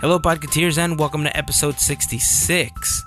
[0.00, 3.04] Hello, Podcateers, and welcome to episode 66.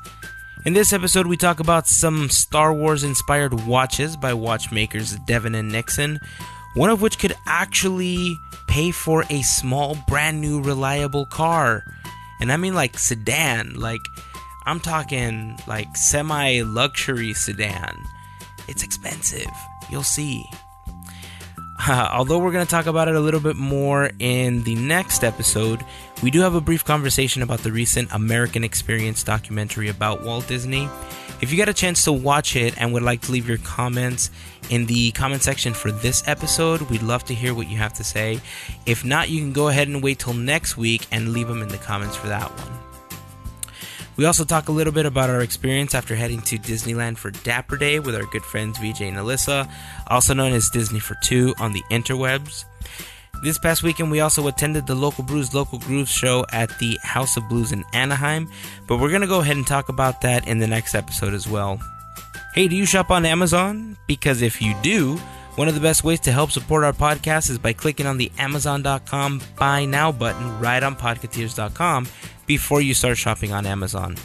[0.65, 5.71] In this episode, we talk about some Star Wars inspired watches by watchmakers Devon and
[5.71, 6.19] Nixon,
[6.73, 11.85] one of which could actually pay for a small, brand new, reliable car.
[12.41, 14.05] And I mean like sedan, like
[14.65, 17.95] I'm talking like semi luxury sedan.
[18.67, 19.47] It's expensive,
[19.89, 20.43] you'll see.
[21.87, 25.23] Uh, although we're going to talk about it a little bit more in the next
[25.23, 25.85] episode,
[26.21, 30.87] we do have a brief conversation about the recent American Experience documentary about Walt Disney.
[31.41, 34.29] If you got a chance to watch it and would like to leave your comments
[34.69, 38.03] in the comment section for this episode, we'd love to hear what you have to
[38.03, 38.39] say.
[38.85, 41.69] If not, you can go ahead and wait till next week and leave them in
[41.69, 42.79] the comments for that one.
[44.17, 47.77] We also talk a little bit about our experience after heading to Disneyland for Dapper
[47.77, 49.71] Day with our good friends VJ and Alyssa,
[50.07, 52.65] also known as Disney for Two on the interwebs.
[53.41, 57.37] This past weekend, we also attended the Local Brews Local Grooves show at the House
[57.37, 58.47] of Blues in Anaheim,
[58.87, 61.47] but we're going to go ahead and talk about that in the next episode as
[61.47, 61.79] well.
[62.53, 63.97] Hey, do you shop on Amazon?
[64.05, 65.17] Because if you do,
[65.55, 68.31] one of the best ways to help support our podcast is by clicking on the
[68.37, 72.07] Amazon.com Buy Now button right on Podcateers.com
[72.45, 74.17] before you start shopping on Amazon.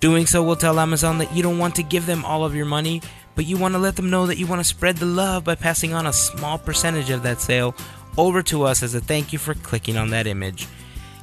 [0.00, 2.66] Doing so will tell Amazon that you don't want to give them all of your
[2.66, 3.02] money,
[3.34, 5.54] but you want to let them know that you want to spread the love by
[5.54, 7.74] passing on a small percentage of that sale
[8.16, 10.66] over to us as a thank you for clicking on that image.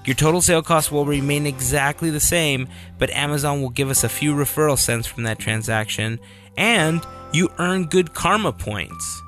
[0.05, 4.09] Your total sale cost will remain exactly the same, but Amazon will give us a
[4.09, 6.19] few referral cents from that transaction,
[6.57, 9.21] and you earn good karma points.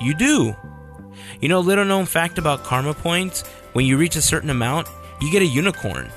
[0.00, 0.54] You do.
[1.40, 4.88] You know, little known fact about karma points when you reach a certain amount,
[5.20, 6.10] you get a unicorn.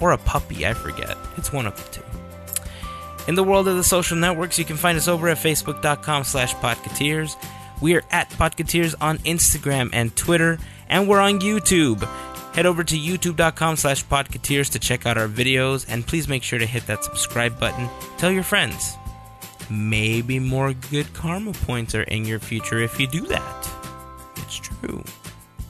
[0.00, 1.16] Or a puppy, I forget.
[1.36, 2.02] It's one of the two.
[3.28, 6.54] In the world of the social networks, you can find us over at facebook.com slash
[6.56, 7.34] podcateers.
[7.80, 12.02] We are at Podcateers on Instagram and Twitter, and we're on YouTube.
[12.54, 16.58] Head over to youtube.com slash podcateers to check out our videos, and please make sure
[16.58, 17.88] to hit that subscribe button.
[18.16, 18.96] Tell your friends.
[19.68, 23.70] Maybe more good karma points are in your future if you do that.
[24.36, 25.04] It's true.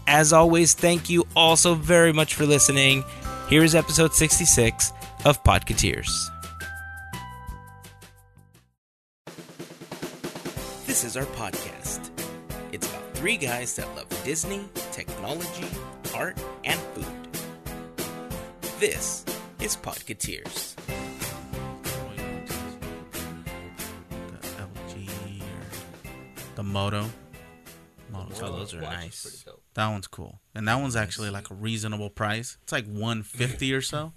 [0.06, 3.02] As always, thank you all so very much for listening.
[3.48, 4.92] Here is episode 66
[5.24, 6.35] of Podcateers.
[10.96, 12.08] This is our podcast.
[12.72, 15.68] It's about three guys that love Disney, technology,
[16.14, 17.28] art, and food.
[18.80, 19.22] This
[19.60, 20.74] is Podcateers.
[24.06, 27.10] The LG or the Moto.
[28.10, 29.44] Moto's Oh, those are nice.
[29.74, 32.56] That one's cool, and that one's actually like a reasonable price.
[32.62, 34.14] It's like one fifty or so.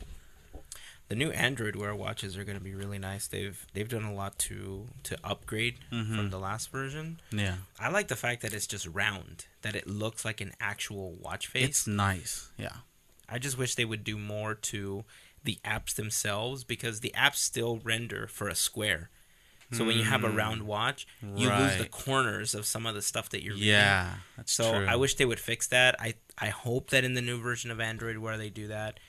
[1.10, 3.28] The new Android Wear watches are going to be really nice.
[3.28, 6.16] They've they've done a lot to to upgrade mm-hmm.
[6.16, 7.20] from the last version.
[7.32, 11.14] Yeah, I like the fact that it's just round, that it looks like an actual
[11.20, 11.68] watch face.
[11.68, 12.50] it's nice.
[12.58, 12.78] Yeah,
[13.28, 15.04] I just wish they would do more to
[15.44, 19.10] the apps themselves because the apps still render for a square.
[19.72, 20.68] So when you have a round hmm.
[20.68, 23.70] watch, you lose the corners of some of the stuff that you're reading.
[23.70, 24.86] yeah, that's So true.
[24.88, 25.96] I wish they would fix that.
[26.00, 29.00] I I hope that in the new version of Android Wear they do that.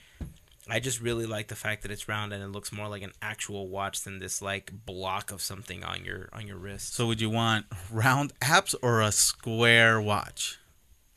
[0.69, 3.13] I just really like the fact that it's round and it looks more like an
[3.21, 6.93] actual watch than this like block of something on your on your wrist.
[6.93, 10.57] So would you want round apps or a square watch?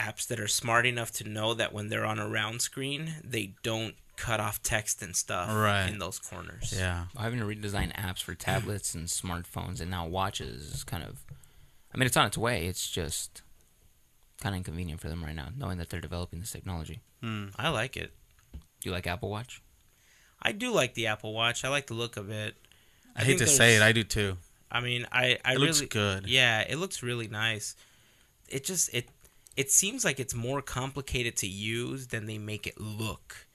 [0.00, 3.54] apps that are smart enough to know that when they're on a round screen, they
[3.62, 5.87] don't cut off text and stuff Right.
[5.88, 6.75] in those corners.
[6.77, 11.19] Yeah, having to redesign apps for tablets and smartphones and now watches is kind of
[11.94, 12.66] I mean it's on its way.
[12.66, 13.43] It's just
[14.41, 17.00] kind of inconvenient for them right now knowing that they're developing this technology.
[17.22, 17.49] Hmm.
[17.56, 18.12] I like it.
[18.84, 19.62] Do you like Apple Watch?
[20.43, 21.65] I do like the Apple Watch.
[21.65, 22.55] I like the look of it.
[23.17, 24.37] I, hate to say it, I do too.
[24.71, 26.27] I mean, I I It really looks good.
[26.28, 27.77] Yeah, it looks really nice.
[28.47, 29.09] It just it
[29.56, 33.47] it seems like it's more complicated to use than they make it look.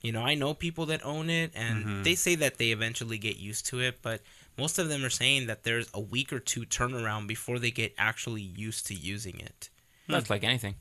[0.00, 2.02] You know, I know people that own it and Mm-hmm.
[2.04, 4.20] they say that they eventually get used to it, but
[4.56, 7.94] most of them are saying that there's a week or two turnaround before they get
[7.98, 9.70] actually used to using it.
[10.06, 10.76] That's like anything.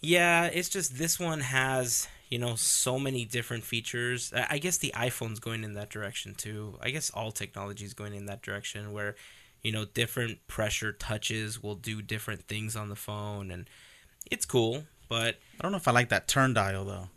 [0.00, 4.32] Yeah, it's just this one has, you know, so many different features.
[4.34, 6.78] I I guess the iPhone's going in that direction too.
[6.80, 9.16] I guess all technology is going in that direction where,
[9.62, 13.68] you know, different pressure touches will do different things on the phone and
[14.30, 17.08] it's cool, but I don't know if I like that turn dial though.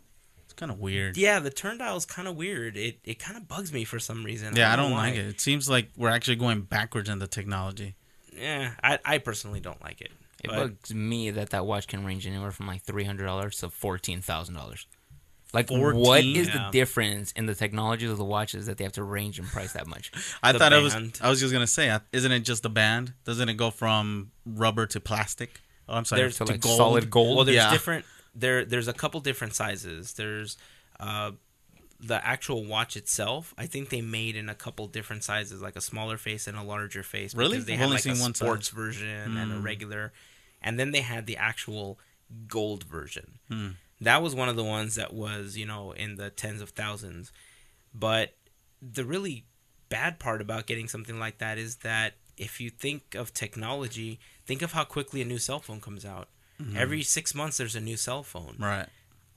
[0.44, 1.16] It's kind of weird.
[1.16, 2.76] yeah, the turn dial is kind of weird.
[2.76, 4.54] It it kind of bugs me for some reason.
[4.56, 5.26] Yeah, I know don't like it.
[5.26, 7.94] It seems like we're actually going backwards in the technology.
[8.34, 10.10] Yeah, I I personally don't like it.
[10.44, 13.58] It But- bugs me that that watch can range anywhere from like three hundred dollars
[13.58, 14.86] to fourteen thousand dollars.
[15.52, 16.36] Like, what 14?
[16.36, 16.54] is Yeah.
[16.66, 19.72] the difference in the technologies of the watches that they have to range in price
[19.74, 20.10] that much?
[20.42, 20.94] I The thought it was.
[21.20, 23.12] I was just gonna say, uh, isn't it just the band?
[23.24, 25.60] Doesn't it go from rubber to plastic?
[25.88, 26.76] Oh, I'm sorry, There's to like gold.
[26.76, 27.36] solid gold.
[27.36, 27.70] Well, there's Yeah.
[27.70, 28.04] different
[28.34, 30.14] there there's a couple different sizes.
[30.14, 30.56] There's
[30.98, 31.32] uh,
[32.00, 33.52] the actual watch itself.
[33.58, 36.62] I think they made in a couple different sizes, like a smaller face and a
[36.62, 37.34] larger face.
[37.34, 37.58] Really?
[37.58, 38.74] They I've had only like seen a one sports size.
[38.74, 39.62] version and a Hmm.
[39.62, 40.12] regular,
[40.62, 41.98] and then they had the actual
[42.48, 43.38] gold version.
[43.48, 43.68] Hmm.
[44.04, 47.32] That was one of the ones that was you know in the tens of thousands.
[47.94, 48.34] But
[48.80, 49.44] the really
[49.88, 54.62] bad part about getting something like that is that if you think of technology, think
[54.62, 56.28] of how quickly a new cell phone comes out.
[56.60, 56.76] Mm-hmm.
[56.76, 58.56] Every six months, there's a new cell phone.
[58.58, 58.86] Right.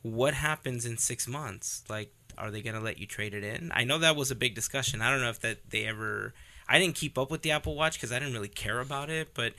[0.02, 1.84] What happens in six months?
[1.90, 3.72] Like, are they gonna let you trade it in?
[3.74, 5.02] I know that was a big discussion.
[5.02, 6.34] I don't know if that they ever.
[6.68, 9.30] I didn't keep up with the Apple Watch because I didn't really care about it,
[9.34, 9.54] but.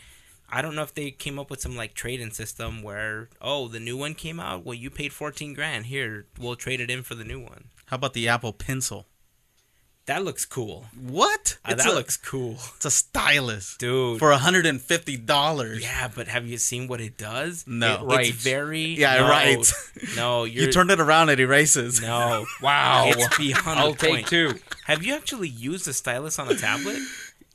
[0.49, 3.81] I don't know if they came up with some like trade-in system where oh the
[3.81, 7.15] new one came out well you paid 14 grand here we'll trade it in for
[7.15, 9.07] the new one How about the Apple Pencil?
[10.07, 11.59] that looks cool What?
[11.65, 15.83] Uh, that a, looks cool It's a stylus dude for hundred and fifty dollars.
[15.83, 17.65] Yeah, but have you seen what it does?
[17.67, 17.95] No.
[17.95, 18.27] It- Right.
[18.29, 19.73] It's very Yeah, no, right.
[20.15, 22.01] No, you're You turn it around, it erases.
[22.01, 22.47] no.
[22.63, 23.07] Wow.
[23.09, 24.27] It's beyond I'll the take point.
[24.29, 24.55] two.
[24.85, 26.99] Have you actually used a stylus on a tablet?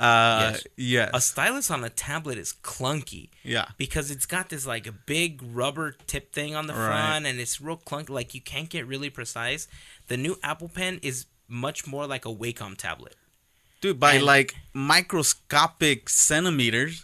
[0.01, 0.63] Uh, Yes.
[0.77, 1.11] yes.
[1.13, 3.65] A stylus on a tablet is clunky yeah.
[3.77, 6.87] because it's got this like a big rubber tip thing on the Right.
[6.87, 8.09] front and it's real clunky.
[8.09, 9.67] Like you can't get really precise.
[10.07, 13.15] The new Apple Pen is much more like a Wacom tablet.
[13.79, 17.03] Dude, by And- like microscopic centimeters.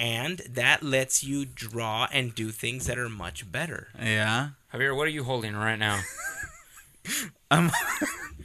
[0.00, 3.88] And that lets you draw and do things that are much better.
[4.00, 4.50] Yeah.
[4.72, 6.02] Javier, what are you holding right now?
[7.50, 7.72] I'm.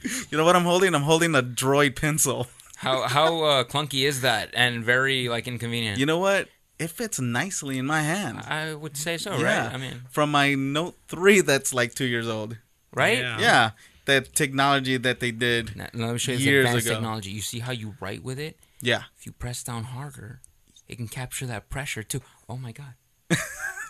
[0.30, 0.94] you know what I'm holding?
[0.96, 2.48] I'm holding a Droid pencil.
[2.84, 5.98] How how uh, clunky is that and very like inconvenient?
[5.98, 6.48] You know what?
[6.78, 8.40] It fits nicely in my hand.
[8.48, 9.64] I would say so, yeah.
[9.66, 9.74] right?
[9.74, 12.56] I mean, from my Note Three, that's like two years old.
[12.92, 13.18] right?
[13.18, 13.38] Yeah.
[13.40, 13.70] Yeah,
[14.06, 15.76] that technology that they did.
[15.76, 16.94] Now, let me show you Years advanced ago.
[16.96, 17.30] technology.
[17.30, 18.58] You see how you write with it?
[18.80, 19.04] Yeah.
[19.16, 20.40] If you press down harder,
[20.88, 22.20] it can capture that pressure too.
[22.48, 22.94] Oh my god!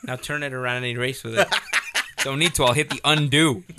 [0.05, 1.49] Now turn it around and erase with it.
[2.25, 2.65] Don't need to.
[2.65, 3.65] I'll hit the undo.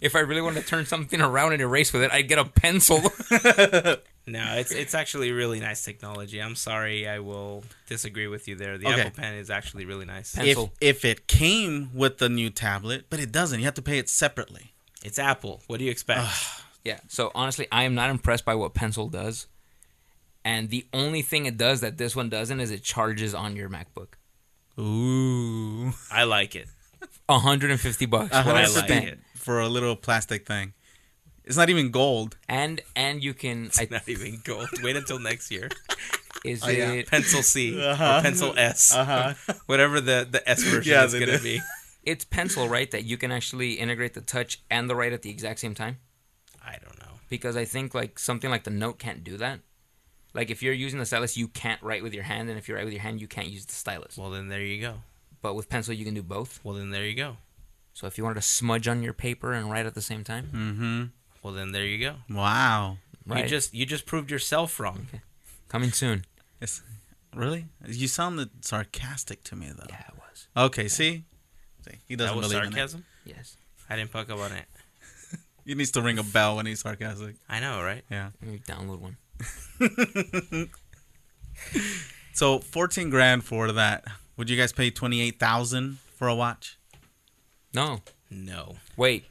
[0.00, 2.44] if I really wanted to turn something around and erase with it, I'd get a
[2.44, 3.00] pencil.
[4.26, 6.40] No, it's it's actually really nice technology.
[6.40, 8.78] I'm sorry, I will disagree with you there.
[8.78, 9.00] The Okay.
[9.00, 10.34] Apple Pen is actually really nice.
[10.34, 10.72] Pen- If Pencil.
[10.80, 13.58] if it came with the new tablet, but it doesn't.
[13.58, 14.72] You have to pay it separately.
[15.02, 15.62] It's Apple.
[15.66, 16.20] What do you expect?
[16.84, 17.00] yeah.
[17.08, 19.48] So honestly, I am not impressed by what pencil does.
[20.44, 23.68] And the only thing it does that this one doesn't is it charges on your
[23.70, 24.08] MacBook.
[24.78, 25.92] Ooh.
[26.12, 26.68] I like it.
[27.30, 28.32] 150 bucks.
[28.34, 28.44] Uh-huh.
[28.46, 29.20] What I I like spent.
[29.34, 30.74] For a little plastic thing.
[31.44, 32.36] It's not even gold.
[32.48, 34.68] And and you can I, It's not even gold.
[34.82, 35.68] Wait until next year.
[36.44, 36.92] is Oh, yeah.
[36.92, 38.18] it Pencil C Uh-huh.
[38.18, 39.34] or Pencil S, Uh-huh.
[39.66, 41.42] whatever the the S version Yeah, is they going to do.
[41.42, 41.60] be.
[42.04, 42.90] it's pencil, right?
[42.90, 45.98] That you can actually integrate the touch and the write at the exact same time.
[46.64, 47.14] I don't know.
[47.28, 49.60] Because I think like something like the Note can't do that.
[50.34, 52.74] Like if you're using the stylus, you can't write with your hand, and if you
[52.76, 54.16] write with your hand, you can't use the stylus.
[54.16, 54.94] Well, then there you go.
[55.42, 56.60] But with pencil, you can do both.
[56.62, 57.36] Well, then there you go.
[57.94, 60.48] So if you wanted to smudge on your paper and write at the same time,
[60.54, 61.02] Mm-hmm.
[61.42, 62.16] Well, then there you go.
[62.28, 62.98] Wow.
[63.26, 63.44] right?
[63.44, 65.06] You just you just proved yourself wrong.
[65.68, 66.24] coming soon.
[66.60, 66.82] It's,
[67.34, 67.66] really?
[67.86, 69.86] You sounded sarcastic to me, though.
[69.88, 70.48] Yeah, it was.
[70.56, 71.24] Okay, see?
[71.86, 72.72] see he doesn't That was believe in it.
[72.74, 73.04] sarcasm.
[73.24, 73.56] Yes.
[73.88, 74.64] I didn't pick up on it.
[75.66, 77.36] He needs to ring a bell when he's sarcastic.
[77.48, 78.02] I know, right?
[78.10, 78.30] Yeah.
[78.42, 79.16] Let me download one.
[82.32, 84.04] So 14 grand for that.
[84.40, 86.78] Would you guys pay 28,000 for a watch?
[87.74, 88.00] No,
[88.30, 89.26] No, wait.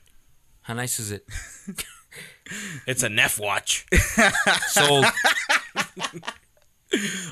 [0.62, 1.26] How nice is it?
[2.86, 3.88] it's a Neff watch.
[4.68, 5.06] Sold.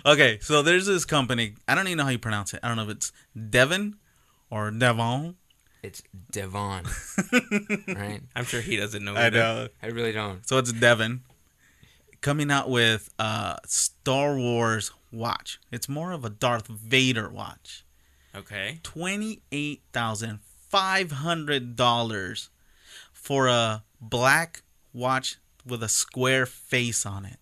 [0.06, 1.54] Okay, so there's this company.
[1.68, 2.60] I don't even know how you pronounce it.
[2.64, 3.12] I don't know if it's
[3.50, 3.98] Devon
[4.52, 5.36] or Devon.
[5.84, 6.84] it's Devon.
[7.88, 8.22] right?
[8.36, 9.14] I'm sure he doesn't know.
[9.16, 9.38] I either.
[9.38, 9.68] know.
[9.84, 10.48] I really don't.
[10.48, 11.22] So it's Devon
[12.22, 15.60] coming out with a Star Wars watch.
[15.72, 17.84] It's more of a Darth Vader watch.
[18.36, 18.80] Okay.
[18.84, 22.50] Twenty-eight thousand five hundred dollars
[23.14, 24.62] for a black
[24.94, 27.38] watch with a square face on it.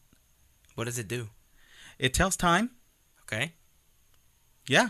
[0.75, 1.29] What does it do?
[1.99, 2.71] It tells time.
[3.23, 3.53] Okay.
[4.67, 4.89] Yeah,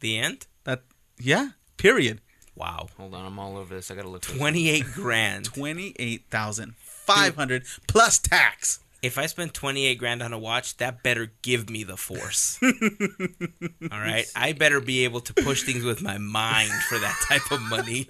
[0.00, 0.46] The end.
[0.64, 0.82] that.
[1.18, 1.50] Yeah.
[1.76, 2.20] Period.
[2.54, 2.88] Wow.
[2.98, 3.90] Hold on, I'm all over this.
[3.90, 4.22] I gotta look.
[4.22, 5.44] Twenty-eight grand.
[5.54, 8.80] Twenty-eight thousand five hundred plus tax.
[9.04, 12.58] If I spend 28 grand on a watch, that better give me the force.
[12.62, 14.26] All right?
[14.34, 18.08] I better be able to push things with my mind for that type of money.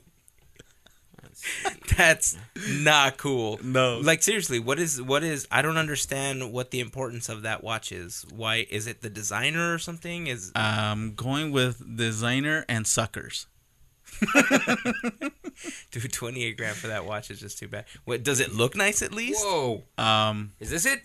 [1.99, 2.37] That's
[2.71, 3.59] not cool.
[3.63, 3.99] No.
[3.99, 7.93] Like seriously, what is what is I don't understand what the importance of that watch
[7.93, 8.25] is.
[8.35, 10.27] Why is it the designer or something?
[10.27, 13.47] Is Um, going with designer and suckers.
[15.91, 17.85] dude 28 grand for that watch is just too bad.
[18.05, 19.45] What does it look nice at least?
[19.45, 19.83] Whoa.
[19.99, 21.03] Um, Is this it?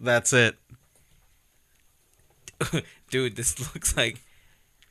[0.00, 0.56] that's it.
[3.10, 4.20] dude, this looks like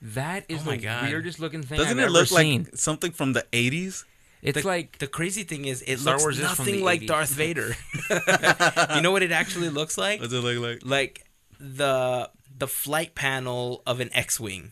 [0.01, 1.03] That is Oh my the God.
[1.09, 2.63] weirdest looking thing Doesn't I've it ever look seen.
[2.63, 4.03] like something from the 80s?
[4.41, 6.83] it's the, like the crazy thing is, it Star looks Wars is from nothing the
[6.83, 7.07] like 80s.
[7.07, 7.75] Darth Vader.
[8.95, 10.21] you know what it actually looks like?
[10.21, 10.79] What's it look like?
[10.85, 11.25] Like
[11.59, 12.29] the
[12.59, 14.71] the flight panel of an X-wing.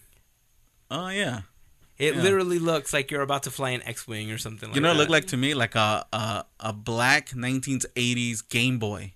[0.91, 1.41] Oh yeah.
[1.97, 2.21] It Yeah.
[2.23, 4.77] literally looks like you're about to fly an X-wing or something like that.
[4.77, 4.95] You know, that.
[4.95, 9.13] it looked like to me like a a, a black 1980s Game Boy.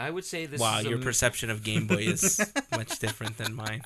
[0.00, 0.60] I would say this.
[0.60, 2.40] wow, is a, your perception of Game Boy is
[2.72, 3.82] much different than mine.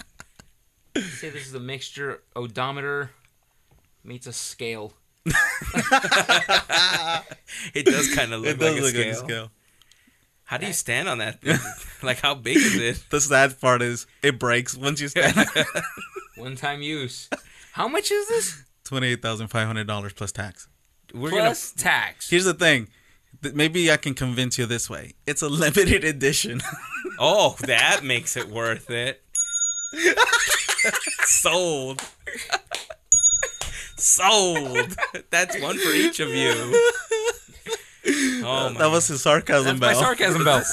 [0.97, 3.11] I'd say this is a mixture odometer
[4.05, 4.93] meets a scale.
[7.75, 9.07] It does kind of look It does like a look scale.
[9.07, 9.51] like a scale.
[10.45, 11.39] How do you stand on that?
[12.03, 13.05] like how big is it?
[13.11, 15.35] The sad part is it breaks once you stand.
[16.37, 17.29] One time use.
[17.73, 18.62] How much is this?
[18.85, 20.69] Twenty-eight thousand five hundred dollars plus tax.
[21.15, 22.31] We're Plus gonna, tax.
[22.31, 22.89] Here's the thing.
[23.55, 25.12] Maybe I can convince you this way.
[25.27, 26.61] It's a limited edition.
[27.19, 29.23] Oh, that makes it worth it.
[31.27, 32.01] Sold.
[33.99, 34.97] Sold.
[35.31, 36.53] That's one for each of you.
[38.45, 40.03] Oh my that was his sarcasm That's my bell.
[40.03, 40.65] sarcasm belt.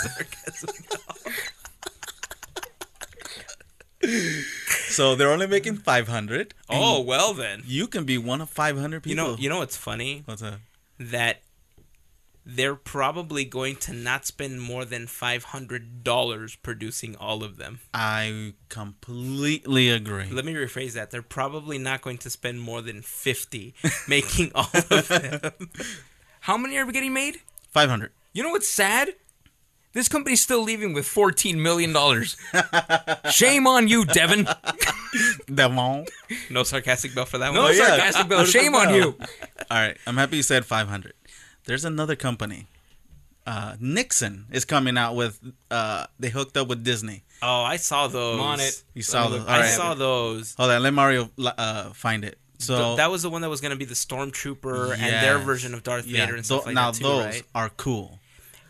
[4.89, 6.53] so they're only making five hundred.
[6.69, 7.63] Oh well then.
[7.65, 9.09] you can be one of five hundred people.
[9.11, 10.23] You know, you know what's funny?
[10.25, 10.59] what's that?
[10.99, 11.41] That
[12.45, 17.79] they're probably going to not spend more than five hundred dollars producing all of them.
[17.93, 20.29] I completely agree.
[20.31, 21.11] Let me rephrase that.
[21.11, 23.75] They're probably not going to spend more than fifty
[24.07, 25.51] making all of them.
[26.41, 27.41] How many are we getting made?
[27.71, 28.11] Five hundred.
[28.33, 29.09] You know what's sad?
[29.93, 32.37] This company's still leaving with fourteen million dollars.
[33.31, 34.47] Shame on you, Devin.
[35.53, 36.05] Devon.
[36.49, 37.75] No sarcastic bell for that No one.
[37.75, 37.87] yeah.
[37.87, 38.37] sarcastic bill.
[38.39, 39.15] Where's Shame on you.
[39.71, 41.13] All right, I'm happy you said 500.
[41.65, 42.67] There's another company.
[43.47, 45.39] Uh, Nixon is coming out with.
[45.71, 47.23] Uh, they hooked up with Disney.
[47.41, 48.35] Oh, I saw those.
[48.35, 48.83] I'm on it.
[48.93, 49.39] You saw Let those.
[49.39, 49.49] look.
[49.49, 49.69] All I right.
[49.69, 50.55] saw those.
[50.55, 52.37] Hold on, let Mario uh, find it.
[52.59, 55.39] So Th- that was the one that was going to be the stormtrooper and their
[55.39, 57.43] version of Darth yeah, Vader and stuff tho- like now that too, those right?
[57.55, 58.19] are cool.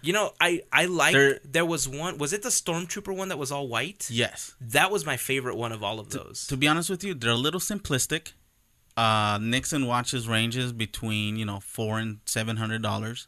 [0.01, 2.17] You know, I I like They're- there was one.
[2.17, 4.07] Was it the stormtrooper one that was all white?
[4.09, 4.55] Yes.
[4.61, 6.47] That was my favorite one of all of those.
[6.47, 8.33] To be honest with you, they're a little simplistic.
[8.95, 13.27] Uh, Nixon watches ranges between you know four and seven hundred dollars.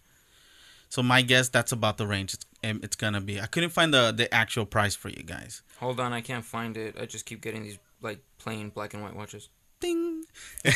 [0.90, 3.40] So my guess that's about the range it's, um, it's gonna be.
[3.40, 5.62] I couldn't find the the actual price for you guys.
[5.80, 6.96] Hold on, I can't find it.
[7.00, 9.50] I just keep getting these like plain black and white watches.
[9.80, 10.24] Ding.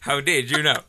[0.00, 0.80] How did you know?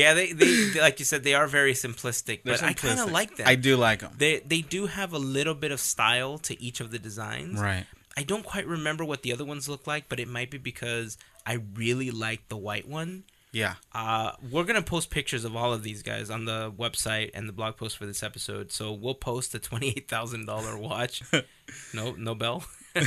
[0.00, 2.98] Yeah, they, they they- like you said they are very simplistic, They're but I kind
[3.00, 3.12] of simplistic.
[3.12, 3.46] like them.
[3.48, 4.12] I do like them.
[4.16, 7.60] They they do have a little bit of style to each of the designs.
[7.60, 7.86] Right.
[8.16, 11.16] I don't quite remember what the other ones look like, but it might be because
[11.46, 13.24] I really like the white one.
[13.52, 13.74] Yeah.
[13.92, 17.52] Uh, we're gonna post pictures of all of these guys on the website and the
[17.52, 18.70] blog post for this episode.
[18.72, 21.22] So we'll post the twenty-eight thousand dollar watch.
[21.94, 22.62] no, no bell.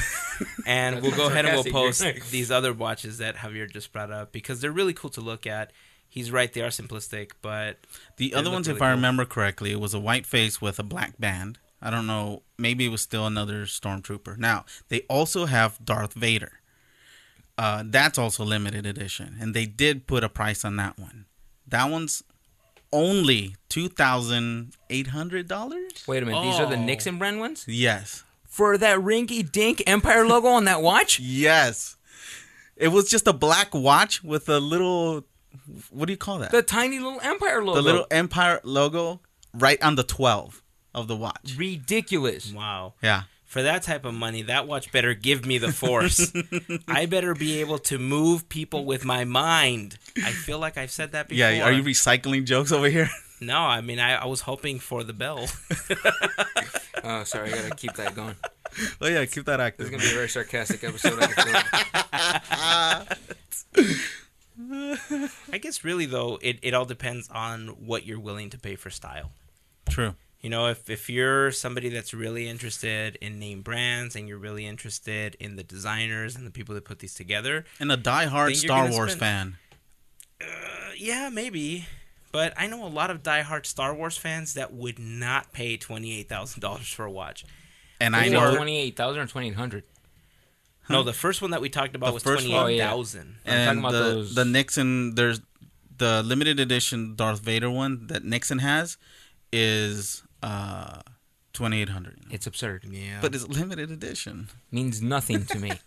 [0.65, 4.11] and we'll go ahead and we'll post you're these other watches that Javier just brought
[4.11, 5.71] up because they're really cool to look at.
[6.13, 7.77] He's right; they are simplistic, but
[8.17, 10.83] The other ones, really if I remember correctly, it was a white face with a
[10.83, 11.57] black band.
[11.81, 12.43] I don't know.
[12.57, 14.37] Maybe it was still another stormtrooper.
[14.37, 16.59] Now they also have Darth Vader.
[17.57, 21.25] Uh, that's also limited edition, and they did put a price on that one.
[21.67, 22.23] That one's
[22.91, 26.03] only two thousand eight hundred dollars.
[26.07, 26.83] Wait a minute, these are the Oh.
[26.85, 27.65] Nixon brand ones?
[27.67, 31.19] Yes, For that rinky dink Empire logo on that watch?
[31.19, 31.97] yes.
[32.75, 35.25] It was just a black watch with a little.
[35.91, 36.51] What do you call that?
[36.51, 37.75] The tiny little Empire logo.
[37.75, 39.21] the little Empire logo
[39.53, 40.61] right on the twelve
[40.93, 41.55] of the watch.
[41.57, 42.51] ridiculous.
[42.53, 42.93] wow.
[43.01, 43.23] Yeah.
[43.45, 46.33] For that type of money, that watch better give me the force.
[46.87, 49.99] I better be able to move people with my mind.
[50.17, 51.51] I feel like I've said that before.
[51.51, 53.09] Yeah, are you recycling jokes over here?
[53.41, 55.47] No, I mean I, I was hoping for the bell.
[57.05, 58.35] Oh, sorry, I gotta keep that going.
[59.01, 59.91] oh yeah, keep that active.
[59.91, 60.01] This active.
[60.01, 61.19] is gonna be a very sarcastic episode.
[64.57, 65.31] I can feel it.
[65.51, 68.89] I guess really though, it, it all depends on what you're willing to pay for
[68.89, 69.31] style.
[69.89, 70.15] True.
[70.41, 74.65] You know, if if you're somebody that's really interested in name brands and you're really
[74.65, 78.57] interested in the designers and the people that put these together, And a diehard Think
[78.57, 79.57] Star Wars spend- fan.
[80.41, 81.87] uh, yeah, maybe.
[82.33, 86.19] But I know a lot of diehard Star Wars fans that would not pay twenty
[86.19, 87.45] eight thousand dollars for a watch.
[88.01, 89.83] And I know twenty-eight thousand or twenty-eight hundred.
[90.89, 92.71] No, the first one that we talked about The was first twenty one?
[92.71, 93.35] eight Oh, thousand.
[93.45, 95.41] I'm and talking about the, those- the Nixon there's
[95.97, 98.97] the limited edition Darth Vader one that Nixon has
[99.51, 101.01] is uh
[101.53, 102.17] 2800.
[102.31, 102.83] It's absurd.
[102.89, 104.49] Yeah, But it's limited edition.
[104.71, 105.71] means nothing to me.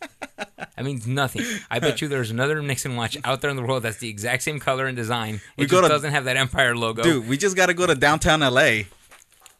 [0.76, 1.43] That means nothing.
[1.71, 4.43] I bet you there's another Nixon watch out there in the world that's the exact
[4.43, 5.37] same color and design.
[5.37, 7.03] It We just go to- doesn't have that Empire logo.
[7.03, 8.83] Dude, we just got to go to downtown LA.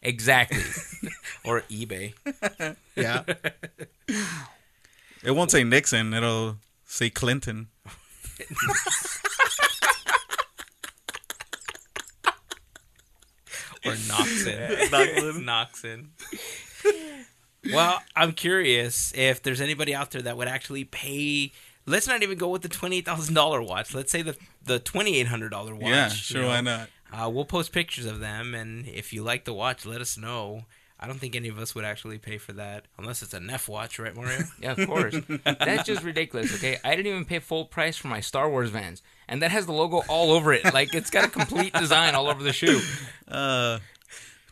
[0.02, 0.61] Exactly.
[1.45, 2.12] or eBay.
[2.97, 3.23] Yeah.
[5.26, 6.14] It won't say Nixon.
[6.14, 7.66] It'll say Clinton.
[13.85, 14.76] or Noxon.
[15.45, 16.09] Noxon.
[16.85, 17.25] Noxon.
[17.73, 21.52] well, I'm curious if there's anybody out there that would actually pay.
[21.87, 23.95] Let's not even go with the twenty eight thousand dollar watch.
[23.95, 25.90] Let's say the the twenty eight hundred dollar watch.
[25.90, 26.42] yeah, you sure.
[26.42, 26.49] know.
[26.49, 26.88] Why not?
[27.12, 30.66] Uh, we'll post pictures of them, and if you like the watch, let us know.
[30.99, 33.69] I don't think any of us would actually pay for that unless it's a Neff
[33.69, 34.45] watch, right, Mario?
[34.61, 35.15] Yeah, of course.
[35.45, 36.79] That's just ridiculous, okay?
[36.83, 39.03] I didn't even pay full price for my Star Wars Vans.
[39.29, 40.65] And that has the logo all over it.
[40.73, 42.81] Like, it's got a complete design all over the shoe.
[43.29, 43.81] Uh,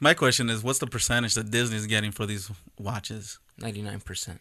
[0.01, 3.39] my question is, what's the percentage that Disney's getting for these watches?
[3.61, 4.39] 99%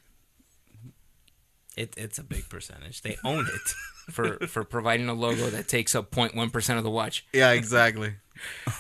[1.76, 3.02] it, it's a big percentage.
[3.02, 3.74] They own it.
[4.12, 7.26] for, for providing a logo that takes up 0.1% of the watch.
[7.34, 8.16] Yeah, exactly.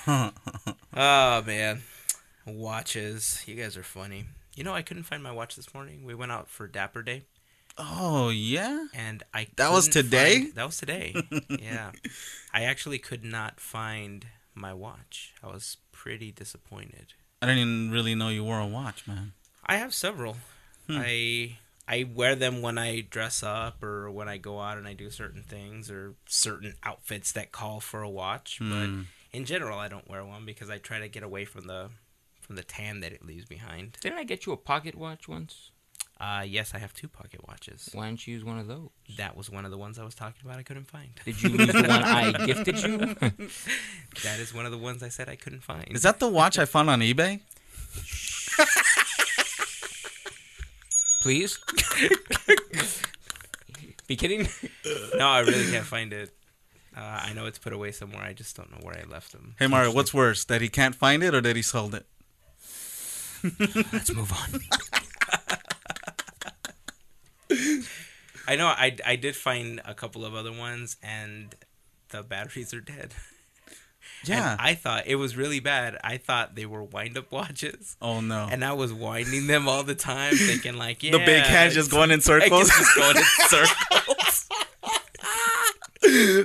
[0.95, 1.81] Oh man,
[2.45, 3.43] watches.
[3.45, 4.25] You guys are funny.
[4.55, 6.03] You know, I couldn't find my watch this morning.
[6.05, 7.23] We went out for Dapper Day,
[7.77, 8.85] oh yeah.
[8.93, 10.41] and I That was today?
[10.41, 11.15] find- that was today.
[11.49, 11.91] yeah,
[12.53, 15.33] I actually could not find my watch.
[15.43, 17.13] I was pretty disappointed.
[17.41, 19.33] I didn't even really know you wore a watch, man.
[19.65, 20.37] I have several.
[20.87, 20.97] Hmm.
[20.99, 21.57] I
[21.87, 25.09] I wear them when I dress up or when I go out and I do
[25.09, 28.59] certain things or certain outfits that call for a watch.
[28.59, 28.69] Hmm.
[28.69, 31.89] But in general, I don't wear one because I try to get away from the
[32.43, 33.97] from the tan that it leaves behind.
[34.01, 35.71] Didn't I get you a pocket watch once?
[36.19, 37.89] Uh, yes, I have two pocket watches.
[37.91, 38.89] Why don't you use one of those?
[39.17, 40.59] That was one of the ones I was talking about.
[40.59, 41.09] I couldn't find.
[41.25, 42.97] Did you use the one I gifted you?
[44.23, 45.87] That is one of the ones I said I couldn't find.
[45.91, 47.41] Is that the watch I found on eBay?
[51.21, 51.57] Please?
[54.07, 54.47] Be kidding?
[55.15, 56.31] no, I really can't find it.
[56.95, 58.21] Uh, I know it's put away somewhere.
[58.21, 59.55] I just don't know where I left them.
[59.57, 62.05] Hey Mario, what's worse, that he can't find it or that he sold it?
[63.91, 64.61] Let's move on.
[68.47, 71.53] I know I, I did find a couple of other ones, and
[72.09, 73.13] the batteries are dead.
[74.25, 74.53] Yeah.
[74.53, 75.97] And I thought it was really bad.
[76.01, 77.97] I thought they were wind up watches.
[78.01, 78.47] oh no.
[78.49, 81.91] And I was winding them all the time, thinking like, yeah, the big hand just
[81.91, 82.69] going in circles.
[82.69, 84.02] just going in circles.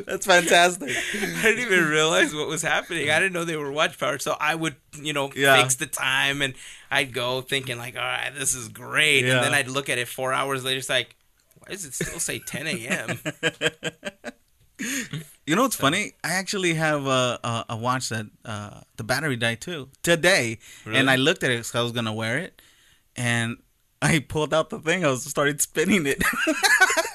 [0.06, 0.90] That's fantastic.
[1.14, 3.10] I didn't even realize what was happening.
[3.10, 4.22] I didn't know they were watch powered.
[4.22, 5.60] So I would, you know, Yeah.
[5.60, 6.54] fix the time and
[6.90, 9.24] I'd go thinking like, all right, this is great.
[9.24, 9.36] Yeah.
[9.36, 10.78] And then I'd look at it four hours later.
[10.78, 11.14] It's like,
[11.58, 13.20] why does it still say 10 a.m.?
[15.46, 16.12] You know what's funny?
[16.22, 20.98] I actually have a a, a watch that uh, the battery died too today, Really?
[20.98, 22.60] and I looked at it because I was gonna wear it,
[23.16, 23.56] and
[24.02, 25.04] I pulled out the thing.
[25.04, 26.22] I was started spinning it.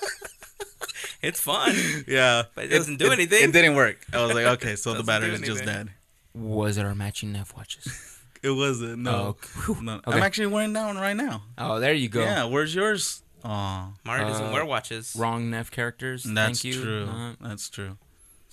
[1.24, 1.74] It's fun.
[2.08, 3.44] yeah, But it doesn't do anything.
[3.44, 3.98] It didn't work.
[4.14, 5.90] I was like, okay, so the battery do is just dead.
[6.36, 8.10] Was it our matching Neff watches?
[8.44, 9.00] It wasn't.
[9.00, 9.38] No,
[9.70, 9.94] Oh, no.
[10.06, 10.12] Okay.
[10.18, 11.44] I'm actually wearing that one right now.
[11.58, 12.20] Oh, there you go.
[12.20, 13.24] Yeah, where's yours?
[13.42, 15.16] Oh, Mario doesn't Uh, wear watches.
[15.18, 16.24] Wrong Neff characters.
[16.26, 16.82] that's Thank you.
[16.84, 17.06] true.
[17.10, 17.98] Uh, That's true.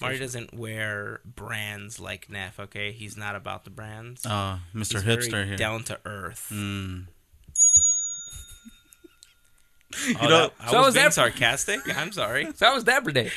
[0.00, 2.92] Mario doesn't wear brands like Neff, okay?
[2.92, 4.24] He's not about the brands.
[4.24, 5.02] Uh, Mr.
[5.02, 5.56] He's Hipster very here.
[5.56, 6.50] down to earth.
[6.52, 7.06] Mm.
[10.20, 11.80] Oh, know- that- I So was is being that- sarcastic.
[11.96, 12.44] I'm sorry.
[12.46, 13.30] so that was Dapper Day.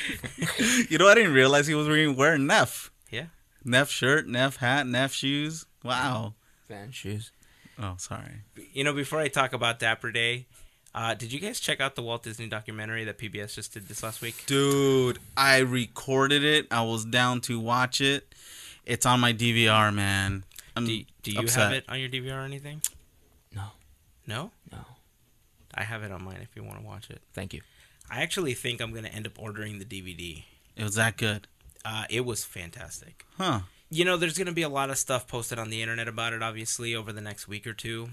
[0.88, 2.90] You know, I didn't realize he was wearing wearing Neff.
[3.10, 3.26] Yeah.
[3.64, 5.66] Neff shirt, Neff hat, Neff shoes.
[5.82, 6.34] Wow.
[6.68, 7.32] Fan shoes.
[7.78, 8.42] Oh, sorry.
[8.72, 10.46] You know, before I talk about Dapper Day,
[10.94, 14.02] uh, did you guys check out the Walt Disney documentary that PBS just did this
[14.02, 14.44] last week?
[14.46, 16.68] Dude, I recorded it.
[16.70, 18.32] I was down to watch it.
[18.86, 20.44] It's on my DVR, man.
[20.76, 21.62] I'm Do, do you upset.
[21.64, 22.80] have it on your DVR or anything?
[23.54, 23.64] No.
[24.26, 24.52] No?
[24.70, 24.78] No.
[25.74, 27.20] I have it on mine if you want to watch it.
[27.32, 27.62] Thank you.
[28.10, 30.44] I actually think I'm going to end up ordering the DVD.
[30.76, 31.46] It was that good.
[31.84, 33.24] Uh, it was fantastic.
[33.36, 33.60] Huh.
[33.90, 36.32] You know, there's going to be a lot of stuff posted on the internet about
[36.32, 38.08] it, obviously, over the next week or two.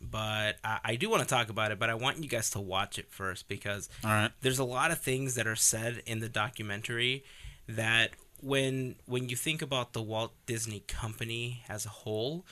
[0.00, 2.60] But I, I do want to talk about it, but I want you guys to
[2.60, 4.30] watch it first because All right.
[4.42, 7.24] there's a lot of things that are said in the documentary
[7.68, 8.10] that
[8.42, 12.44] when when you think about the Walt Disney Company as a whole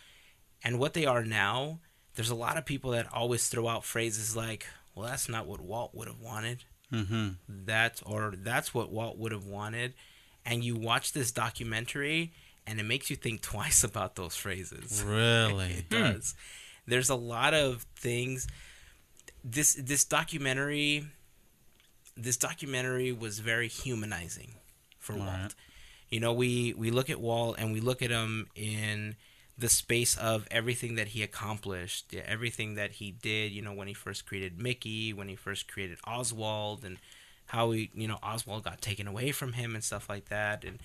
[0.64, 1.80] and what they are now,
[2.14, 5.60] there's a lot of people that always throw out phrases like, "Well, that's not what
[5.60, 7.28] Walt would have wanted." Mm-hmm.
[7.48, 9.94] That's or that's what Walt would have wanted.
[10.44, 12.32] And you watch this documentary
[12.66, 15.02] and it makes you think twice about those phrases.
[15.06, 15.72] Really?
[15.72, 16.34] It does.
[16.86, 18.46] There's a lot of things.
[19.44, 21.06] This this documentary,
[22.16, 24.54] this documentary was very humanizing
[24.98, 25.28] for Walt.
[25.28, 25.54] Alright.
[26.10, 29.16] You know, we we look at Walt and we look at him in
[29.62, 33.52] the space of everything that he accomplished, everything that he did.
[33.52, 36.98] You know, when he first created Mickey, when he first created Oswald, and
[37.46, 40.64] how he, you know, Oswald got taken away from him and stuff like that.
[40.64, 40.80] And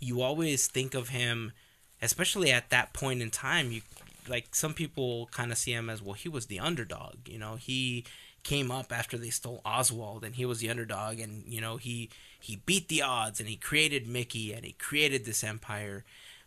[0.00, 1.52] you always think of him,
[2.00, 3.70] especially at that point in time.
[3.70, 3.82] You
[4.26, 6.14] like some people kind of see him as well.
[6.14, 7.28] He was the underdog.
[7.28, 8.04] You know, he
[8.42, 12.08] came up after they stole Oswald, and he was the underdog, and you know he
[12.40, 16.04] he beat the odds, and he created Mickey, and he created this empire.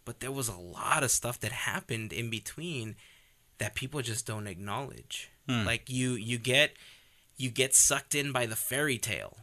[0.10, 2.96] But there was a lot of stuff that happened in between
[3.60, 5.30] that people just don't acknowledge.
[5.48, 5.68] Hmm.
[5.68, 6.72] Like you you get
[7.38, 9.38] you get sucked in by the fairy tale,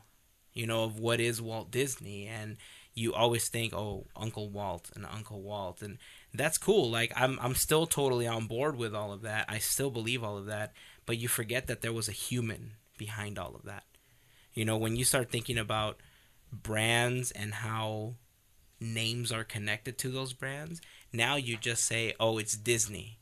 [0.52, 2.56] you know, of what is Walt Disney and
[2.94, 5.98] you always think, "Oh, Uncle Walt and Uncle Walt." And
[6.34, 6.90] that's cool.
[6.90, 9.44] Like I'm I'm still totally on board with all of that.
[9.48, 10.72] I still believe all of that,
[11.06, 13.84] but you forget that there was a human behind all of that.
[14.52, 16.00] You know, when you start thinking about
[16.50, 18.16] brands and how
[18.80, 20.80] names are connected to those brands,
[21.12, 23.18] now you just say, "Oh, it's Disney."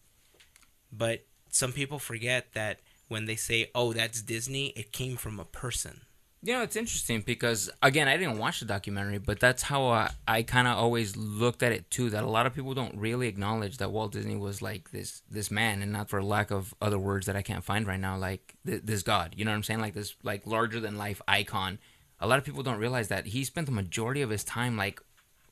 [0.92, 5.44] But some people forget that when they say, "Oh, that's Disney," it came from a
[5.44, 6.02] person.
[6.44, 10.10] You know, it's interesting because again, I didn't watch the documentary, but that's how I,
[10.28, 12.10] I kind of always looked at it too.
[12.10, 15.50] That a lot of people don't really acknowledge that Walt Disney was like this this
[15.50, 18.56] man, and not for lack of other words that I can't find right now, like
[18.66, 19.32] th- this god.
[19.38, 19.80] You know what I'm saying?
[19.80, 21.78] Like this like larger than life icon.
[22.20, 25.00] A lot of people don't realize that he spent the majority of his time like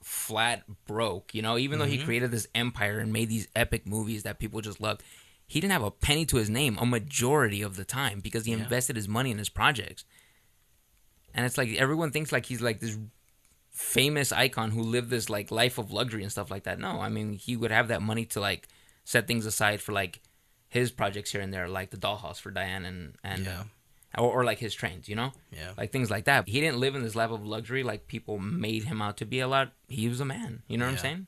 [0.02, 1.34] flat broke.
[1.34, 2.04] You know, even though he mm-hmm.
[2.04, 5.02] created this empire and made these epic movies that people just loved,
[5.46, 8.52] he didn't have a penny to his name a majority of the time because he
[8.52, 8.58] Yeah.
[8.58, 10.04] invested his money in his projects.
[11.34, 12.98] And it's like everyone thinks like he's like this
[13.70, 16.78] famous icon who lived this like life of luxury and stuff like that.
[16.78, 18.68] No, I mean he would have that money to like
[19.04, 20.20] set things aside for like
[20.68, 23.64] his projects here and there, like the dollhouse for Diane and and Yeah.
[24.18, 25.72] Or, or like his trains, you know, Yeah.
[25.76, 26.48] like things like that.
[26.48, 29.40] He didn't live in this life of luxury like people made him out to be.
[29.40, 30.62] A lot, he was a man.
[30.68, 31.26] You know what I'm saying?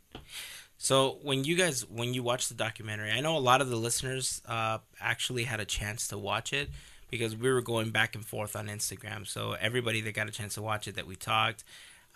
[0.77, 3.77] So when you guys when you watch the documentary, I know a lot of the
[3.77, 6.69] listeners uh, actually had a chance to watch it
[7.11, 9.27] because we were going back and forth on Instagram.
[9.27, 11.65] So everybody that got a chance to watch it that we talked,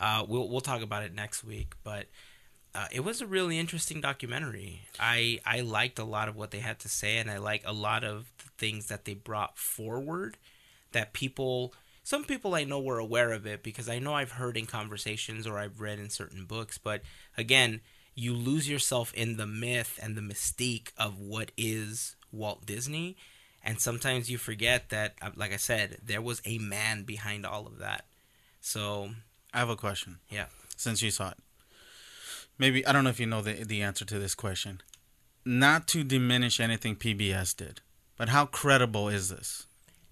[0.01, 1.75] uh, we'll we'll talk about it next week.
[1.83, 2.07] But
[2.75, 4.83] uh, it was a really interesting documentary.
[5.01, 7.73] I I liked a lot of what they had to say, and I like a
[7.73, 10.37] lot of the things that they brought forward
[10.99, 11.73] that people.
[12.03, 15.47] Some people I know were aware of it because I know I've heard in conversations
[15.47, 16.79] or I've read in certain books.
[16.79, 17.03] But
[17.37, 17.83] again,
[18.15, 23.17] you lose yourself in the myth and the mystique of what is Walt Disney.
[23.63, 27.67] And sometimes you forget that, uh, like I said, there was a man behind all
[27.67, 28.07] of that.
[28.61, 29.11] So,
[29.53, 30.19] I have a question.
[30.31, 30.47] yeah.
[30.77, 31.39] Since you saw it,
[32.57, 34.81] maybe I don't know if you know the the answer to this question.
[35.45, 37.81] Not to diminish anything PBS did,
[38.17, 39.68] but how credible is this?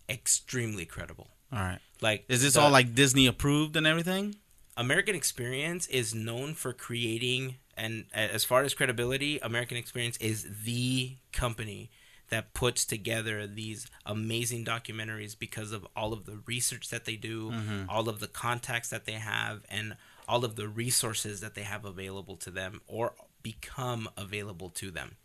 [0.09, 1.29] Extremely credible.
[1.53, 4.37] All right, Like, is this the all like Disney approved and everything?
[4.77, 11.17] American Experience is known for creating, and as far as credibility, American Experience is the
[11.33, 11.91] company
[12.29, 17.51] that puts together these amazing documentaries because of all of the research that they do,
[17.51, 17.89] mm-hmm.
[17.89, 19.97] all of the contacts that they have, and
[20.29, 25.17] all of the resources that they have available to them or become available to them.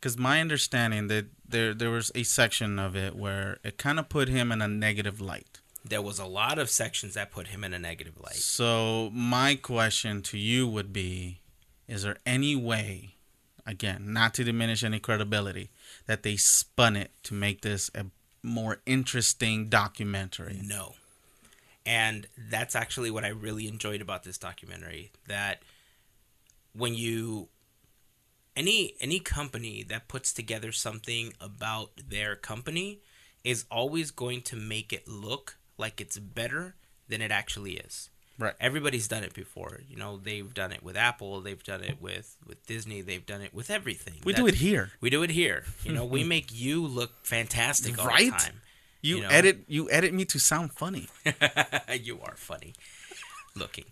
[0.00, 4.08] Because my understanding that there there was a section of it where it kind of
[4.08, 5.60] put him in a negative light.
[5.84, 8.34] There was a lot of sections that put him in a negative light.
[8.34, 11.40] So my question to you would be:
[11.86, 13.16] Is there any way,
[13.66, 15.70] again, not to diminish any credibility,
[16.06, 18.06] that they spun it to make this a
[18.42, 20.60] more interesting documentary?
[20.62, 20.94] No.
[21.84, 25.62] And that's actually what I really enjoyed about this documentary that
[26.72, 27.48] when you
[28.60, 32.88] any any company that puts together something about their company
[33.42, 36.74] is always going to make it look like it's better
[37.08, 38.10] than it actually is.
[38.38, 38.54] Right.
[38.60, 39.80] Everybody's done it before.
[39.88, 43.42] You know, they've done it with Apple, they've done it with with Disney, they've done
[43.42, 44.14] it with everything.
[44.24, 44.84] We do it here.
[45.00, 45.64] We do it here.
[45.84, 48.32] You know, we make you look fantastic all Right?
[48.32, 48.60] the time.
[49.02, 49.28] You, You know?
[49.38, 51.08] edit you edit me to sound funny.
[52.08, 52.74] you are funny
[53.56, 53.84] looking.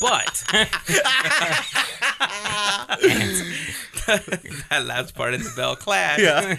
[0.00, 0.44] But
[4.70, 6.20] that last part in the bell clash.
[6.20, 6.58] Yeah.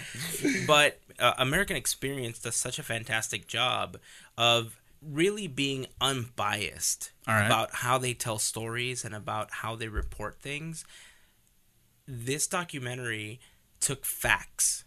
[0.66, 3.98] But uh, American Experience does such a fantastic job
[4.38, 7.46] of really being unbiased right.
[7.46, 10.84] about how they tell stories and about how they report things.
[12.06, 13.40] This documentary
[13.80, 14.84] took facts,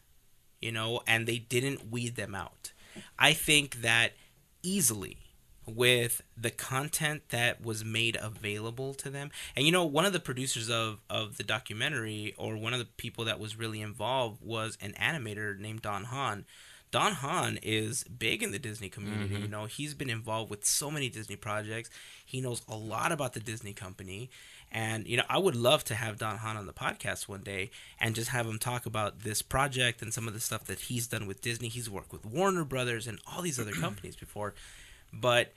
[0.61, 2.73] you know, and they didn't weed them out.
[3.17, 4.13] I think that
[4.61, 5.17] easily
[5.65, 9.31] with the content that was made available to them.
[9.55, 12.85] And you know, one of the producers of of the documentary or one of the
[12.85, 16.45] people that was really involved was an animator named Don Hahn.
[16.93, 19.33] Don Hahn is big in the Disney community.
[19.33, 19.43] Mm-hmm.
[19.45, 21.89] You know, he's been involved with so many Disney projects.
[22.23, 24.29] He knows a lot about the Disney company.
[24.71, 27.71] And, you know, I would love to have Don Hahn on the podcast one day
[27.99, 31.07] and just have him talk about this project and some of the stuff that he's
[31.07, 31.67] done with Disney.
[31.67, 34.53] He's worked with Warner Brothers and all these other companies before.
[35.13, 35.53] But,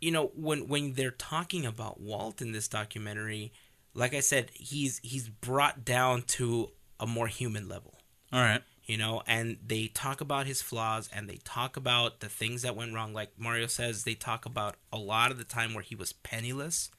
[0.00, 3.52] you know, when when they're talking about Walt in this documentary,
[3.94, 7.98] like I said, he's he's brought down to a more human level
[8.32, 8.62] All right.
[8.84, 12.76] you know and they talk about his flaws and they talk about the things that
[12.76, 15.96] went wrong like mario says they talk about a lot of the time where he
[15.96, 16.92] was penniless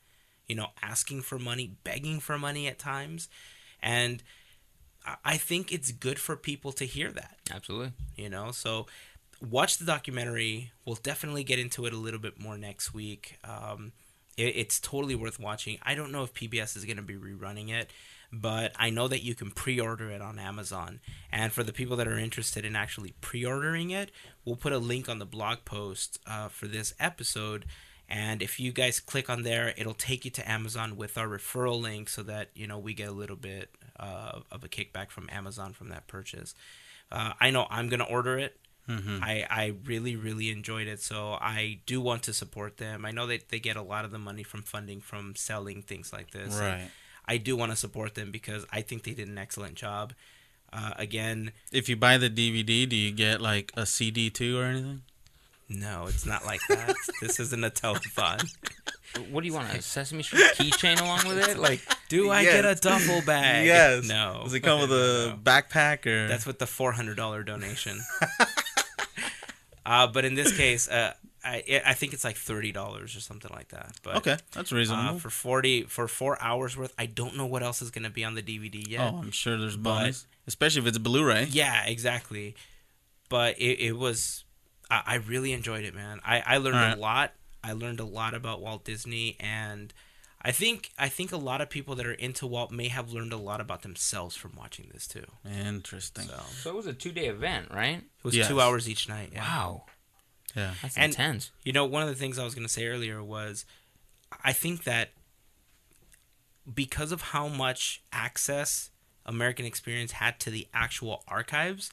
[0.47, 3.29] you know asking for money begging for money at times
[3.81, 4.21] and
[5.05, 7.93] I- i think it's good for people to hear that Absolutely.
[8.17, 8.87] you know so
[9.41, 10.71] watch the documentary.
[10.85, 13.37] We'll definitely get into it a little bit more next week.
[13.43, 13.91] Um,
[14.37, 15.77] it, it's totally worth watching.
[15.83, 17.91] I don't know if pbs is going to be rerunning it
[18.31, 20.99] but i know that you can pre-order it on amazon.
[21.31, 24.11] And for the people that are interested in actually pre-ordering it
[24.43, 27.65] we'll put a link on the blog post uh, for this episode.
[28.07, 31.81] And if you guys click on there it'll take you to amazon with our referral
[31.81, 33.69] link so that you know we get a little bit
[33.99, 36.55] uh, of a kickback from amazon from that purchase.
[37.11, 39.23] Uh, i know i'm going to order it Mm-hmm.
[39.23, 43.25] I, I really really enjoyed it so i do want to support them i know
[43.25, 46.53] that they get a lot of the money from funding from selling things like this
[46.55, 46.91] Right.
[47.25, 50.13] i do want to support them because i think they did an excellent job
[50.71, 54.65] uh, again If you buy the DVD, do you get like a CD too or
[54.65, 55.01] anything?
[55.67, 58.47] no it's not like that this isn't a telethon
[59.31, 59.73] What do you want?
[59.73, 61.57] A Sesame Street keychain along with it?
[61.57, 62.53] Like, do i Yes.
[62.53, 64.03] get a duffel bag Yes.
[64.05, 65.39] no Does it come with a No.
[65.41, 66.27] backpack or?
[66.27, 68.01] That's with the four hundred dollar donation.
[69.85, 73.51] Uh, but in this case, uh, I I think it's like thirty dollars or something
[73.53, 73.91] like that.
[74.03, 74.37] But okay.
[74.51, 75.15] That's reasonable.
[75.15, 78.09] uh, for forty for four hours worth, I don't know what else is going to
[78.09, 79.01] be on the DVD yet.
[79.13, 81.47] oh, I'm sure there's bonus, especially if it's Blu-ray.
[81.51, 82.55] Yeah, exactly.
[83.29, 84.43] But it, it was,
[84.89, 86.19] I, I really enjoyed it, man.
[86.23, 86.97] I, I learned Alright.
[86.97, 87.33] a lot.
[87.63, 89.91] I learned a lot about Walt Disney, and
[90.47, 93.33] I think I think a lot of people that are into Walt may have learned
[93.33, 95.25] a lot about themselves from watching this too.
[95.43, 96.27] Interesting.
[96.27, 97.97] So so it was a two day event, right?
[97.97, 98.47] it was Yes.
[98.47, 99.31] two hours each night.
[99.33, 99.41] Yeah.
[99.41, 99.85] Wow,
[100.55, 100.75] Yeah.
[100.83, 101.49] that's And- intense.
[101.63, 103.65] You know, one of the things I was going to say earlier was
[104.43, 105.13] I think that
[106.71, 108.91] because of how much access
[109.25, 111.91] American Experience had to the actual archives,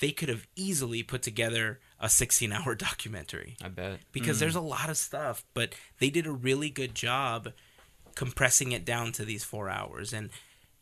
[0.00, 4.00] they could have easily put together a 16 hour documentary I bet.
[4.12, 4.40] because mm.
[4.40, 7.52] there's a lot of stuff, but they did a really good job
[8.20, 10.12] compressing it down to these four hours.
[10.12, 10.28] And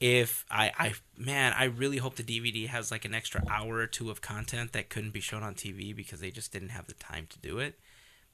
[0.01, 3.87] if I, I, man, I really hope the DVD has like an extra hour or
[3.87, 6.95] two of content that couldn't be shown on TV because they just didn't have the
[6.95, 7.79] time to do it.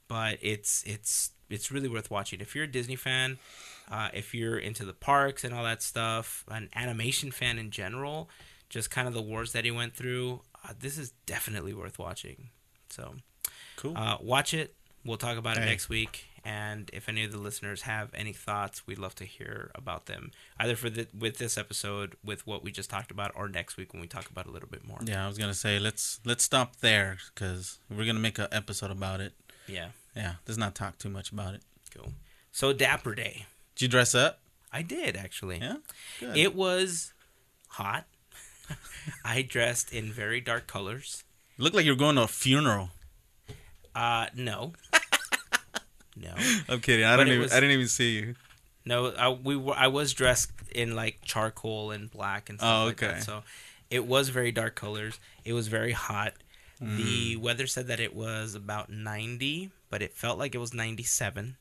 [0.08, 3.36] But it's it's it's really worth watching if you're a Disney fan,
[3.90, 8.30] uh, if you're into the parks and all that stuff, an animation fan in general,
[8.70, 10.40] just kind of the wars that he went through.
[10.66, 12.48] Uh, this is definitely worth watching.
[12.88, 13.16] So.
[13.76, 13.98] Cool.
[13.98, 14.74] Uh, watch it.
[15.04, 16.24] We'll talk about it next week.
[16.46, 20.30] And if any of the listeners have any thoughts, we'd love to hear about them,
[20.61, 23.92] either for the, with this episode, with what we just talked about, or next week
[23.94, 24.98] when we talk about a little bit more.
[25.04, 28.90] yeah, I was gonna say let's let's stop there because we're gonna make an episode
[28.90, 29.33] about it.
[29.66, 31.62] Yeah, Yeah, let's not talk too much about it.
[31.96, 32.12] cool.
[32.52, 34.40] So Dapper Day, Did you dress up?
[34.70, 35.59] I did actually.
[35.61, 35.76] Yeah.
[36.20, 36.37] Good.
[36.37, 37.12] It was
[37.68, 38.04] hot.
[39.24, 41.24] I dressed in very dark colors.
[41.59, 42.90] looked like you were going to a funeral.
[43.94, 44.72] Uh, no,
[46.16, 46.33] no.
[46.68, 47.05] I'm kidding.
[47.05, 48.35] I But didn't even was- I didn't even see you.
[48.87, 49.74] No, I, we were.
[49.74, 53.14] I was dressed in like charcoal and black and stuff Oh, like okay.
[53.14, 53.22] that.
[53.22, 53.42] So
[53.90, 55.18] it was very dark colors.
[55.44, 56.35] It was very hot.
[56.83, 56.96] Mm.
[56.98, 61.57] The weather said that it was about 90, but it felt like it was 97.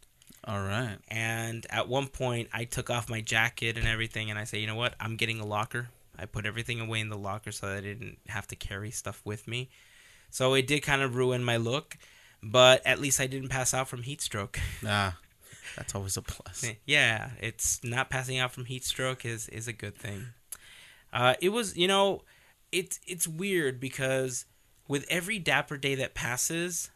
[0.45, 0.97] All right.
[1.07, 4.67] And at one point, I took off my jacket and everything, and I said, "You
[4.67, 4.95] know what?
[4.99, 5.89] I'm getting a locker."
[6.19, 9.21] I put everything away in the locker so that I didn't have to carry stuff
[9.23, 9.69] with me.
[10.29, 11.97] So it did kind of ruin my look,
[12.43, 14.59] but at least I didn't pass out from heat stroke.
[14.85, 15.17] Ah,
[15.75, 16.65] that's always a plus.
[16.85, 20.27] Yeah, it's not passing out from heat stroke is is a good thing.
[21.11, 22.21] Uh, it was, you know,
[22.71, 24.45] it's it's weird because
[24.87, 26.89] with every Dapper Day that passes,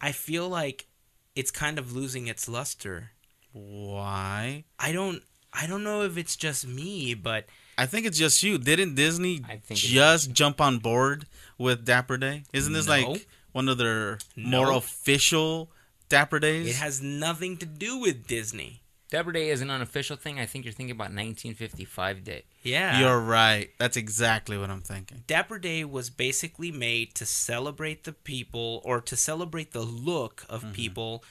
[0.00, 0.86] I feel like
[1.36, 3.10] it's kind of losing its luster.
[3.52, 4.64] Why?
[4.78, 7.46] I don't I don't know if it's just me, but
[7.78, 8.58] I think it's just you.
[8.58, 11.26] Didn't Disney I think just jump on board
[11.58, 12.44] with Dapper Day?
[12.52, 12.92] Isn't this No.
[12.92, 14.62] like one of their No.
[14.64, 15.70] more official
[16.08, 16.68] Dapper Days?
[16.68, 18.82] it has nothing to do with Disney.
[19.10, 20.38] Dapper Day is an unofficial thing.
[20.38, 22.44] I think you're thinking about 1955 Day.
[22.62, 23.00] Yeah.
[23.00, 23.70] You're right.
[23.78, 25.24] That's exactly what I'm thinking.
[25.26, 30.62] Dapper Day was basically made to celebrate the people or to celebrate the look of
[30.62, 30.72] Mm-hmm.
[30.72, 31.24] people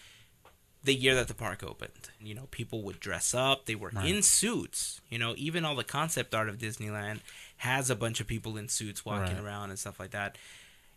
[0.83, 2.09] the year that the park opened.
[2.21, 4.07] You know, people would dress up, they were Right.
[4.09, 5.01] in suits.
[5.09, 7.19] You know, even all the concept art of Disneyland
[7.57, 9.43] has a bunch of people in suits walking Right.
[9.43, 10.37] around and stuff like that.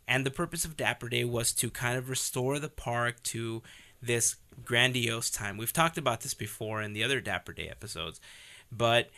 [0.09, 3.63] And the purpose of Dapper Day was to kind of restore the park to
[4.03, 5.57] this grandiose time.
[5.57, 8.21] We've talked about this before in the other Dapper Day episodes,
[8.71, 9.11] but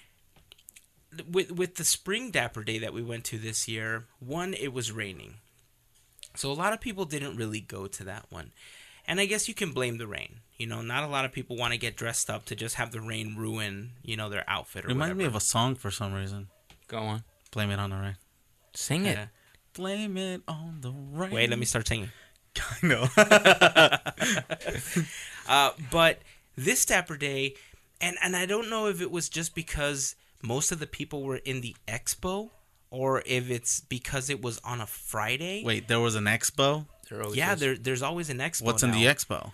[1.30, 4.92] with with the spring Dapper Day that we went to this year, one it was
[4.92, 5.36] raining,
[6.34, 8.52] so a lot of people didn't really go to that one,
[9.06, 10.40] and I guess you can blame the rain.
[10.56, 12.92] You know, not a lot of people want to get dressed up to just have
[12.92, 14.94] the rain ruin you know their outfit or whatever.
[14.94, 15.18] Reminds whatever.
[15.18, 16.48] me of a song for some reason.
[16.88, 17.24] Go on.
[17.50, 18.16] Blame it on the rain.
[18.74, 19.28] Sing it.
[19.76, 19.82] Yeah.
[19.82, 21.30] Blame it on the rain.
[21.30, 22.10] Wait, let me start singing.
[22.82, 23.08] I know.
[25.46, 26.20] Uh, but
[26.56, 27.54] this Dapper Day,
[28.00, 31.36] and and I don't know if it was just because most of the people were
[31.36, 32.48] in the expo,
[32.90, 35.62] or if it's because it was on a Friday.
[35.62, 36.86] Wait, there was an expo.
[37.10, 38.62] There always yeah, there there's always an expo.
[38.62, 39.52] What's in the expo?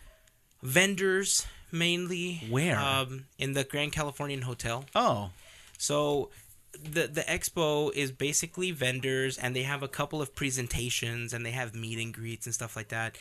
[0.63, 2.47] Vendors mainly.
[2.49, 2.79] Where?
[2.79, 4.85] Um, in the Grand Californian Hotel.
[4.95, 5.31] Oh,
[5.77, 6.31] So
[6.73, 11.51] the the expo is basically vendors and they have a couple of presentations and they
[11.51, 13.17] have meet and greets and stuff like that.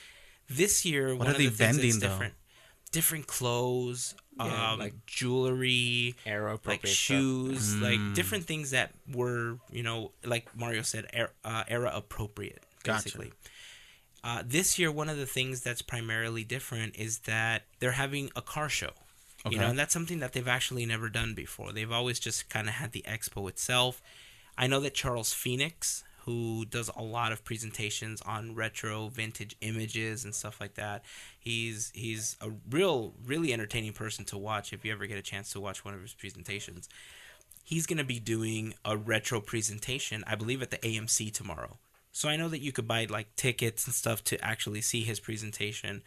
[0.49, 2.07] This year, What one are of they the things that's vending, though?
[2.07, 2.33] different,
[2.91, 7.81] different clothes, Yeah, um, like jewelry, Era like shoes, Mm.
[7.81, 13.03] like different things that were, you know, like Mario said, era, uh, era appropriate, Gotcha.
[13.03, 13.33] basically.
[14.23, 18.41] Uh, this year, one of the things that's primarily different is that they're having a
[18.41, 18.91] car show.
[19.47, 21.71] You know, and that's something that they've actually never done before.
[21.71, 24.01] They've always just kind of had the expo itself.
[24.57, 30.25] I know that Charles Phoenix, who does a lot of presentations on retro vintage images
[30.25, 31.05] and stuff like that,
[31.39, 35.53] he's he's a real really entertaining person to watch if you ever get a chance
[35.53, 36.89] to watch one of his presentations.
[37.63, 41.77] He's going to be doing a retro presentation, I believe at the AMC tomorrow.
[42.11, 45.19] So I know that you could buy like tickets and stuff to actually see his
[45.19, 46.01] presentation.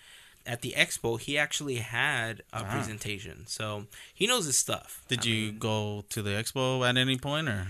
[0.47, 5.05] At the expo, he actually had a presentation, so he knows his stuff.
[5.09, 7.69] did I you mean, go to the expo at any point, or?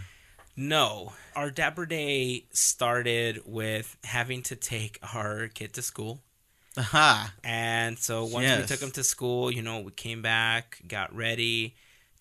[0.56, 6.20] no, our Dapper Day started with having to take our kid to school.
[6.76, 7.34] Aha!
[7.44, 8.60] And so once Yes.
[8.62, 11.74] we took him to school, you know, we came back, got ready,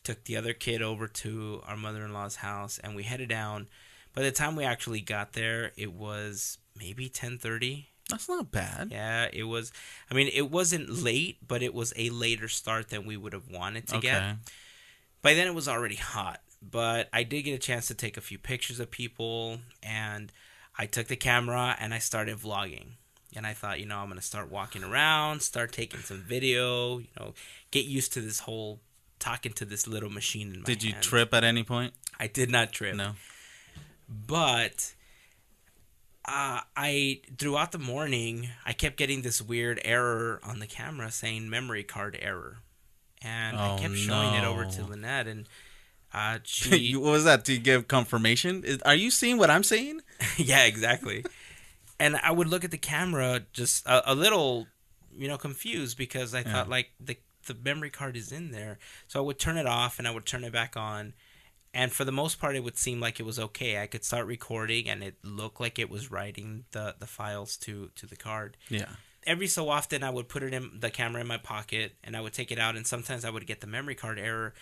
[0.04, 3.68] took the other kid over to our mother in law's house, and we headed down.
[4.14, 7.91] By the time we actually got there, it was maybe ten thirty.
[8.12, 8.89] That's not bad.
[8.91, 9.71] Yeah, it was.
[10.10, 13.50] I mean, it wasn't late, but it was a later start than we would have
[13.50, 14.36] wanted to get.
[15.21, 18.21] By then, it was already hot, but I did get a chance to take a
[18.21, 20.32] few pictures of people, and
[20.78, 22.93] I took the camera and I started vlogging.
[23.36, 27.08] And I thought, you know, I'm gonna start walking around, start taking some video, you
[27.19, 27.34] know,
[27.71, 28.82] get used to this whole
[29.19, 31.04] talking to this little machine in my Did you hand.
[31.04, 31.93] trip at any point?
[32.19, 33.13] I did not trip No.
[34.10, 34.93] but
[36.26, 41.50] uh, I throughout the morning I kept getting this weird error on the camera saying
[41.50, 42.60] memory card error,
[43.22, 44.88] and I Oh, kept showing it over to no.
[44.90, 45.48] Lynette, and
[46.14, 48.64] uh, she what was that to give confirmation?
[48.64, 50.02] Is, are you seeing what I'm saying?
[50.38, 51.26] yeah exactly,
[52.00, 54.68] and I would look at the camera just a, a little,
[55.16, 56.52] you know, confused because I Yeah.
[56.52, 60.00] thought like the the memory card is in there, so I would turn it off
[60.00, 61.14] and I would turn it back on.
[61.74, 63.82] And for the most part, it would seem like it was okay.
[63.82, 67.90] I could start recording, and it looked like it was writing the, the files to,
[67.96, 68.58] to the card.
[68.70, 68.90] Yeah.
[69.26, 72.22] Every so often, I would put it in the camera in my pocket, and I
[72.22, 74.54] would take it out, and sometimes I would get the memory card error.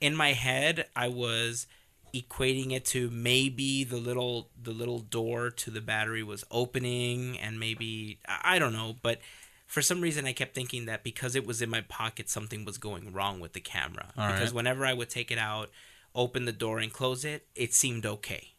[0.00, 1.66] In my head, I was
[2.14, 7.58] equating it to maybe the little the little door to the battery was opening, and
[7.58, 9.18] maybe I don't know, but
[9.66, 12.78] for some reason, I kept thinking that because it was in my pocket, something was
[12.78, 14.12] going wrong with the camera.
[14.16, 14.54] All because right.
[14.54, 15.70] whenever I would take it out,
[16.14, 18.50] open the door, and close it, it seemed okay.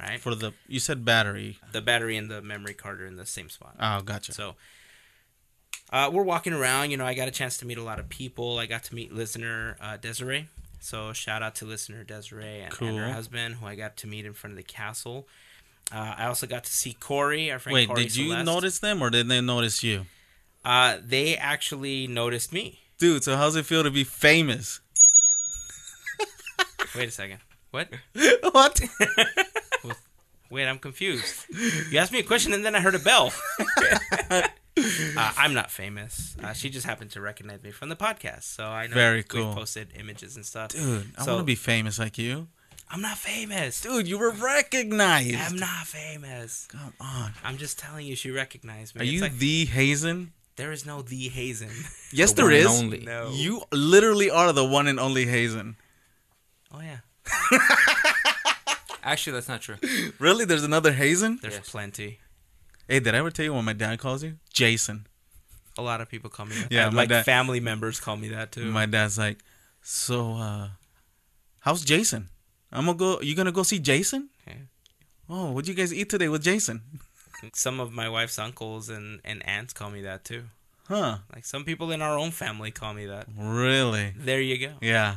[0.00, 0.20] Right?
[0.20, 1.58] For the you said battery.
[1.72, 3.76] the battery and the memory card are in the same spot.
[3.78, 4.32] Oh, gotcha.
[4.32, 4.56] So
[5.90, 6.90] uh, we're walking around.
[6.90, 8.58] You know, I got a chance to meet a lot of people.
[8.58, 10.48] I got to meet listener uh, Desiree.
[10.80, 14.26] So shout out to listener Desiree and, and her husband, who I got to meet
[14.26, 15.28] in front of the castle.
[15.92, 17.74] Uh, I also got to see Corey, our friend.
[17.74, 18.46] Wait, Corey did you Celeste.
[18.46, 20.06] notice them or did they notice you?
[20.64, 22.80] Uh, they actually noticed me.
[22.98, 24.80] Dude, so how's it feel to be famous?
[26.96, 27.38] Wait a second.
[27.70, 27.88] What?
[28.52, 28.80] what?
[30.50, 31.46] Wait, I'm confused.
[31.90, 33.32] You asked me a question and then I heard a bell.
[34.30, 34.42] uh,
[35.16, 36.36] I'm not famous.
[36.42, 39.40] Uh, she just happened to recognize me from the podcast, so I know Very cool.
[39.40, 39.54] we've cool.
[39.56, 40.68] posted images and stuff.
[40.70, 42.48] Dude, I So- want to be famous like you.
[42.90, 43.80] I'm not famous.
[43.80, 45.34] Dude, you were recognized.
[45.36, 46.66] I'm not famous.
[46.68, 47.32] Come on.
[47.42, 49.00] I'm just telling you, she recognized me.
[49.00, 50.32] Are It's you like, the Hazen?
[50.56, 51.70] there is no the Hazen.
[52.12, 52.80] Yes, The there one and is.
[52.80, 52.98] only.
[53.00, 53.30] No.
[53.32, 55.76] You literally are the one and only Hazen.
[56.76, 56.98] Oh yeah,
[59.04, 59.76] Actually, that's not true.
[60.18, 60.44] Really?
[60.44, 61.38] There's another Hazen?
[61.42, 61.68] there's Yes.
[61.68, 62.18] plenty.
[62.88, 64.34] Hey, did I ever tell you what my dad calls you?
[64.52, 65.06] Jason.
[65.78, 66.72] A lot of people call me that.
[66.72, 68.64] Yeah, my like dad- family members call me that too.
[68.72, 69.38] My dad's like,
[69.82, 70.68] so, uh,
[71.60, 72.28] how's Jason?
[72.72, 73.20] I'm gonna go.
[73.20, 74.30] You gonna go see Jason?
[74.46, 74.54] Yeah.
[75.28, 76.82] Oh, what'd you guys eat today with Jason?
[77.54, 80.44] Some of my wife's uncles and, and aunts call me that too.
[80.88, 81.18] Huh?
[81.34, 83.26] Like some people in our own family call me that.
[83.38, 84.12] Really?
[84.16, 84.74] There you go.
[84.80, 85.16] Yeah.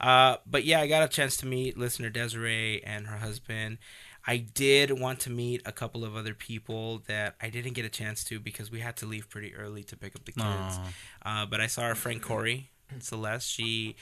[0.00, 3.78] Uh, but yeah, I got a chance to meet listener Desiree and her husband.
[4.26, 7.88] I did want to meet a couple of other people that I didn't get a
[7.88, 10.78] chance to because we had to leave pretty early to pick up the kids.
[11.24, 12.70] Uh, but I saw our friend Corey
[13.00, 13.48] Celeste.
[13.48, 13.96] She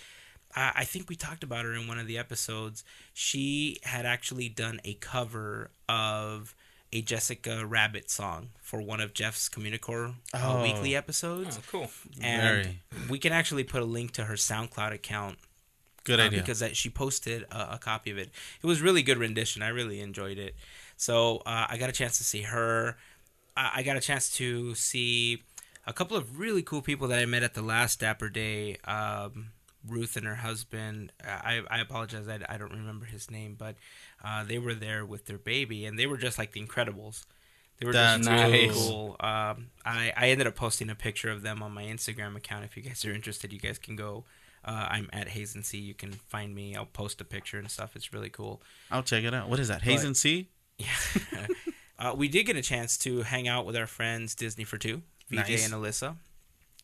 [0.57, 2.83] I I think we talked about her in one of the episodes.
[3.13, 6.55] She had actually done a cover of
[6.93, 10.63] a Jessica Rabbit song for one of Jeff's Communicore uh, Oh.
[10.63, 11.59] weekly episodes.
[11.59, 11.91] Oh, cool.
[12.21, 12.81] And Very.
[13.11, 15.39] we can actually put a link to her SoundCloud account
[16.05, 16.41] Good uh, idea.
[16.41, 18.31] because that she posted a, a copy of it.
[18.63, 19.63] It was really good rendition.
[19.63, 20.55] I really enjoyed it.
[20.97, 22.97] So uh, I got a chance to see her.
[23.57, 25.43] I, I got a chance to see
[25.87, 28.77] a couple of really cool people that I met at the last Dapper Day.
[28.85, 29.53] Um,
[29.87, 31.13] Ruth and her husband.
[31.25, 32.29] I, I apologize.
[32.29, 33.77] I, I don't remember his name, but
[34.25, 37.25] uh, they were there with their baby, and they were just like the Incredibles.
[37.79, 38.89] They were That's just really nice.
[38.89, 39.17] cool.
[39.21, 42.65] Um, I, I ended up posting a picture of them on my Instagram account.
[42.65, 44.25] If you guys are interested, you guys can go.
[44.65, 45.79] Uh, I'm at Hazen C.
[45.79, 46.75] You can find me.
[46.77, 47.97] I'll post a picture and stuff.
[47.97, 48.61] It's really cool.
[48.91, 49.49] I'll check it out.
[49.49, 49.83] What is that?
[49.83, 50.49] Hazen C?
[50.79, 51.47] Yeah.
[51.99, 55.03] uh, we did get a chance to hang out with our friends Disney for Two,
[55.29, 55.65] VJ Nice.
[55.65, 56.15] and Alyssa.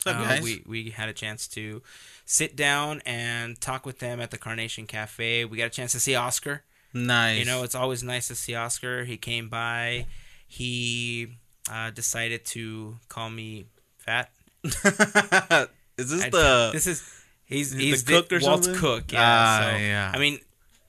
[0.03, 1.81] What's up, Uh, we we had a chance to
[2.25, 5.45] sit down and talk with them at the Carnation Cafe.
[5.45, 6.62] We got a chance to see Oscar.
[6.93, 7.39] nice.
[7.39, 9.05] You know, it's always nice to see Oscar.
[9.05, 10.07] He came by.
[10.49, 11.29] He
[11.70, 13.66] uh, decided to call me
[13.99, 14.31] fat.
[14.64, 17.03] is this I- the this is
[17.55, 18.80] he's the he's cook or Walt's something?
[18.80, 19.12] cook.
[19.12, 19.20] Yeah.
[19.22, 20.12] Ah, so, yeah.
[20.14, 20.38] I mean,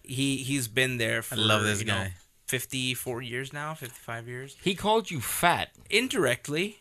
[0.04, 2.14] he he's been there for I love this you know, guy.
[2.48, 4.56] 54 years now, 55 years.
[4.62, 5.70] He called you fat.
[5.90, 6.78] Indirectly.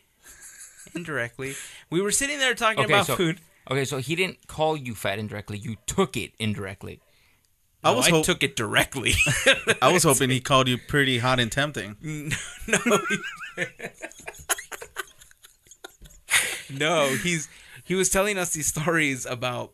[0.95, 1.55] Indirectly.
[1.89, 3.39] We were sitting there talking Okay, about so food.
[3.71, 5.57] okay, so he didn't call you fat indirectly.
[5.57, 7.01] You took it indirectly.
[7.83, 9.13] I No, was I hope- took it directly.
[9.81, 11.95] I was hoping he called you pretty hot and tempting.
[12.03, 12.99] no.
[13.09, 13.65] he-
[16.77, 17.47] no, he's
[17.85, 19.71] he was telling us these stories about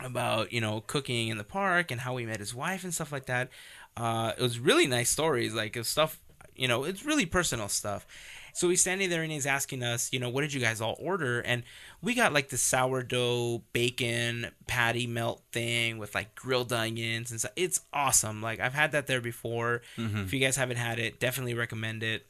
[0.00, 3.12] about you know cooking in the park and how he met his wife and stuff
[3.12, 3.50] like that.
[3.96, 6.18] Uh, it was really nice stories, like it stuff
[6.56, 8.06] you know, it's really personal stuff.
[8.54, 10.96] So he's standing there and he's asking us, you know, what did you guys all
[11.00, 11.40] order?
[11.40, 11.64] And
[12.00, 17.50] we got like the sourdough bacon patty melt thing with like grilled onions and stuff.
[17.56, 18.40] It's awesome.
[18.40, 19.82] Like I've had that there before.
[20.22, 22.26] If you guys haven't had it, definitely recommend it.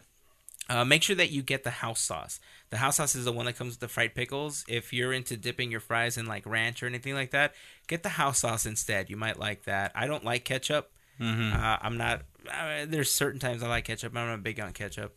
[0.70, 2.40] Uh, make sure that you get the house sauce.
[2.74, 4.64] The house sauce is the one that comes with the fried pickles.
[4.66, 7.54] If you're into dipping your fries in like ranch or anything like that,
[7.86, 9.08] get the house sauce instead.
[9.10, 9.92] You might like that.
[9.94, 10.90] I don't like ketchup.
[11.20, 11.52] Mm-hmm.
[11.54, 12.22] Uh, I'm not.
[12.50, 14.16] Uh, there's certain times I like ketchup.
[14.16, 15.16] I'm not big on ketchup.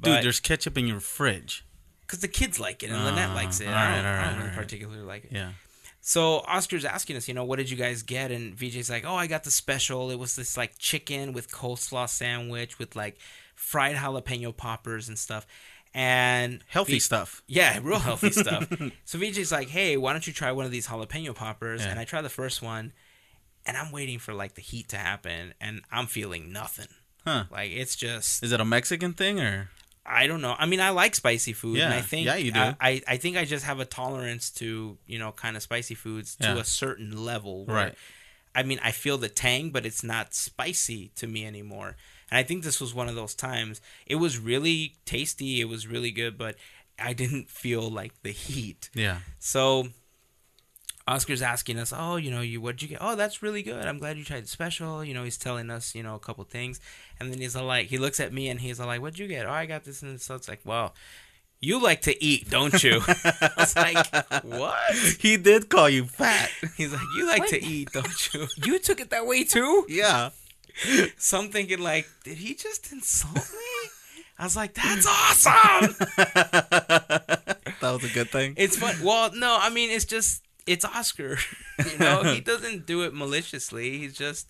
[0.00, 1.64] Dude, there's ketchup in your fridge.
[2.02, 3.68] because the kids like it and Lynette Ah, likes it.
[3.68, 4.56] all I don't, all I don't really right.
[4.56, 5.32] particularly like it.
[5.32, 5.52] Yeah.
[6.00, 8.30] So Oscar's asking us, you know, what did you guys get?
[8.30, 10.10] And VJ's like, oh, I got the special.
[10.10, 13.16] It was this like chicken with coleslaw sandwich with like
[13.54, 15.46] fried jalapeno poppers and stuff.
[15.98, 17.42] And Healthy V- stuff.
[17.48, 18.68] Yeah, real healthy stuff.
[19.06, 21.82] So VJ's like, hey, why don't you try one of these jalapeno poppers?
[21.82, 21.90] Yeah.
[21.90, 22.92] And I try the first one,
[23.64, 26.88] and I'm waiting for like the heat to happen, and I'm feeling nothing.
[27.24, 27.44] Huh.
[27.50, 29.70] Like it's just Is it a Mexican thing or?
[30.04, 30.54] I don't know.
[30.56, 31.98] I mean, I like spicy food, and Yeah.
[31.98, 32.60] I think Yeah, you do.
[32.60, 35.94] I, I, I think I just have a tolerance to you know kind of spicy
[35.94, 36.58] foods to Yeah.
[36.58, 37.64] a certain level.
[37.66, 37.94] Right.
[38.54, 41.96] I mean, I feel the tang, but it's not spicy to me anymore.
[42.30, 43.80] And I think this was one of those times.
[44.06, 45.60] It was really tasty.
[45.60, 46.56] It was really good, but
[46.98, 48.90] I didn't feel like the heat.
[48.94, 49.18] Yeah.
[49.38, 49.88] So
[51.08, 52.98] Oscar's asking us, "Oh, you know, you what'd you get?
[53.00, 53.84] Oh, that's really good.
[53.86, 56.42] I'm glad you tried the special." You know, he's telling us, you know, a couple
[56.44, 56.80] things,
[57.20, 59.46] and then he's like, he looks at me and he's like, "What'd you get?
[59.46, 60.94] Oh, I got this." And so it's like, "Well,
[61.60, 66.50] you like to eat, don't you?" I was like, "What?" He did call you fat.
[66.76, 69.86] He's like, "You like to eat, don't you?" You took it that way too.
[69.88, 70.30] yeah.
[71.18, 73.90] So I'm thinking, like, did he just insult me?
[74.38, 75.96] I was like, "That's awesome."
[77.80, 78.54] That was a good thing.
[78.56, 78.94] It's fun.
[79.02, 81.38] Well, no, I mean, it's just it's Oscar.
[81.78, 83.98] you know, he doesn't do it maliciously.
[83.98, 84.48] He's just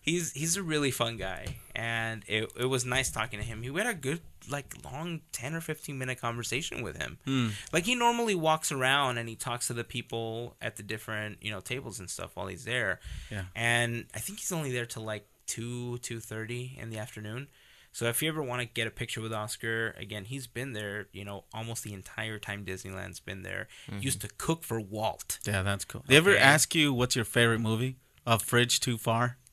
[0.00, 3.62] he's he's a really fun guy, and it it was nice talking to him.
[3.62, 4.20] He had a good
[4.50, 7.18] like long ten or fifteen minute conversation with him.
[7.24, 7.48] Hmm.
[7.72, 11.50] Like he normally walks around and he talks to the people at the different you
[11.50, 13.00] know tables and stuff while he's there.
[13.30, 13.44] Yeah.
[13.56, 17.48] And I think he's only there till like two two thirty in the afternoon.
[17.92, 21.06] So if you ever want to get a picture with Oscar, again, he's been there,
[21.12, 23.68] you know, almost the entire time Disneyland's been there.
[24.00, 25.38] Used to cook for Walt.
[25.44, 26.02] Yeah, that's cool.
[26.08, 27.96] They ever ask you what's your favorite movie?
[28.26, 29.36] A Fridge Too Far?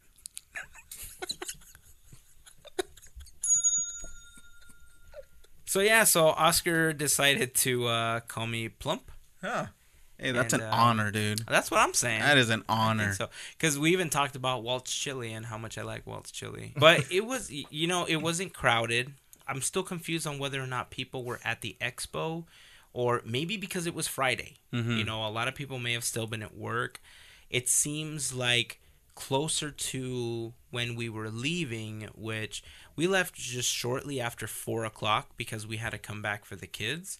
[5.71, 9.09] So yeah, so Oscar decided to uh, call me plump.
[9.41, 9.67] Huh.
[10.21, 11.45] Hey, that's And, an uh, honor, dude.
[11.47, 12.21] That's what I'm saying.
[12.21, 13.13] That is an honor.
[13.13, 16.73] so because we even talked about Walt's chili and how much I like Walt's chili.
[16.77, 19.13] But it was, you know, it wasn't crowded.
[19.47, 22.45] I'm still confused on whether or not people were at the expo,
[22.93, 24.57] or maybe because it was Friday.
[24.71, 24.91] Mm-hmm.
[24.97, 27.01] You know, a lot of people may have still been at work.
[27.49, 28.79] It seems like
[29.15, 32.63] closer to when we were leaving, which
[32.95, 36.67] we left just shortly after four o'clock because we had to come back for the
[36.67, 37.19] kids.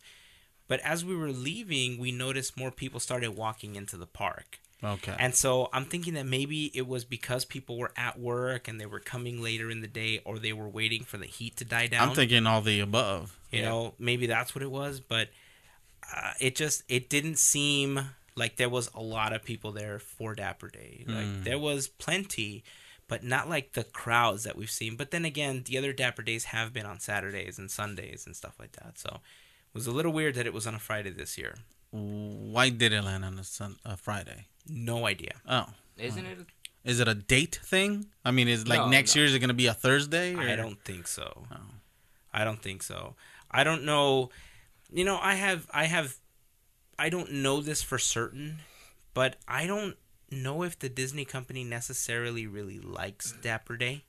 [0.72, 4.60] But as we were leaving, we noticed more people started walking into the park.
[4.84, 5.16] Okay.
[5.20, 8.86] And so I'm thinking that maybe it was because people were at work and they
[8.88, 11.88] were coming later in the day or they were waiting for the heat to die
[11.88, 12.10] down.
[12.10, 13.38] I'm thinking all the above.
[13.52, 15.28] you know, maybe that's what it was, but
[16.16, 18.00] uh, it just it didn't seem
[18.36, 21.04] like there was a lot of people there for Dapper Day.
[21.08, 21.44] Like Hmm.
[21.44, 22.64] there was plenty,
[23.08, 24.96] but not like the crowds that we've seen.
[24.96, 28.56] But then again, the other Dapper Days have been on Saturdays and Sundays and stuff
[28.58, 28.98] like that.
[28.98, 29.20] So
[29.74, 31.56] was a little weird that it was on a Friday this year.
[31.92, 34.48] Why did it land on a, sun, a Friday?
[34.68, 35.34] No idea.
[35.48, 35.66] Oh.
[35.98, 36.38] Isn't it?
[36.84, 38.08] Is it a date thing?
[38.26, 39.20] I mean, is like No, next no.
[39.22, 40.36] year is it going to be a Thursday?
[40.36, 41.46] I don't think so.
[41.52, 41.58] Oh.
[42.34, 43.16] I don't think so.
[43.52, 44.30] I don't know.
[44.92, 46.16] You know, I have, I have,
[46.98, 48.58] I don't know this for certain,
[49.14, 49.96] but I don't
[50.32, 54.06] know if the Disney company necessarily really likes Dapper Day.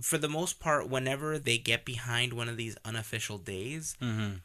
[0.00, 4.40] For the most part, whenever they get behind one of these unofficial days, Mhm.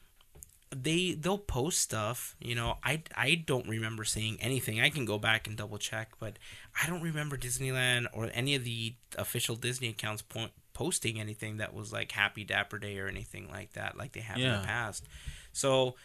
[0.76, 2.36] They they'll post stuff.
[2.40, 4.82] You know, I I don't remember seeing anything.
[4.82, 6.38] I can go back and double check, but
[6.82, 11.74] I don't remember Disneyland or any of the official Disney accounts point, posting anything that
[11.74, 15.06] was like Happy Dapper Day or anything like that, like they have in the past.
[15.52, 15.96] So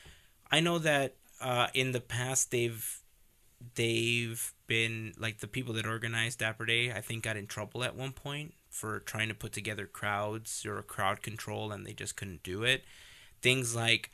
[0.51, 3.01] I know that uh, in the past they've
[3.75, 6.93] they've been like the people that organized Dapper Day.
[6.93, 10.81] I think got in trouble at one point for trying to put together crowds or
[10.83, 12.85] crowd control, and they just couldn't do it.
[13.41, 14.11] Things like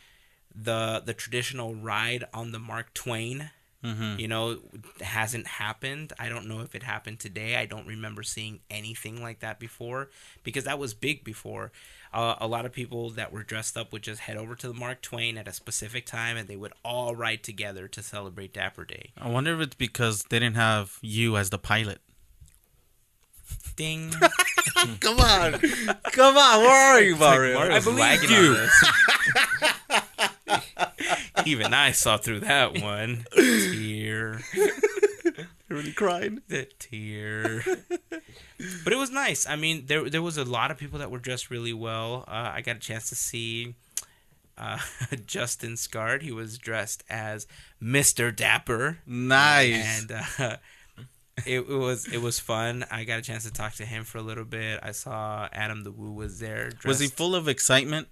[0.54, 3.50] the the traditional ride on the Mark Twain
[3.84, 4.18] Mhm.
[4.18, 4.60] you know
[5.02, 9.40] hasn't happened i don't know if it happened today i don't remember seeing anything like
[9.40, 10.08] that before
[10.42, 11.70] because that was big before
[12.14, 14.72] uh, a lot of people that were dressed up would just head over to the
[14.72, 18.86] mark twain at a specific time and they would all ride together to celebrate dapper
[18.86, 22.00] day I wonder if it's because they didn't have you as the pilot.
[23.76, 24.14] ding
[25.00, 25.52] Come on.
[26.12, 26.60] Come on.
[26.62, 27.58] Where are you, Mario?
[27.58, 28.66] Mario's I believe lagging you.
[31.46, 34.40] even i saw through that one tear
[35.68, 36.40] really crying?
[36.48, 37.62] the tear.
[38.84, 39.46] but it was nice.
[39.46, 42.24] I mean, there there was a lot of people that were dressed really well.
[42.28, 43.74] Uh, I got a chance to see
[44.56, 44.78] uh,
[45.26, 46.22] Justin Scard.
[46.22, 47.46] He was dressed as
[47.80, 50.00] Mister Dapper, Nice.
[50.00, 50.56] and uh,
[51.46, 52.84] it, it was it was fun.
[52.90, 54.80] I got a chance to talk to him for a little bit.
[54.82, 56.70] I saw Adam the Woo was there.
[56.70, 58.08] Dressed, was he full of excitement?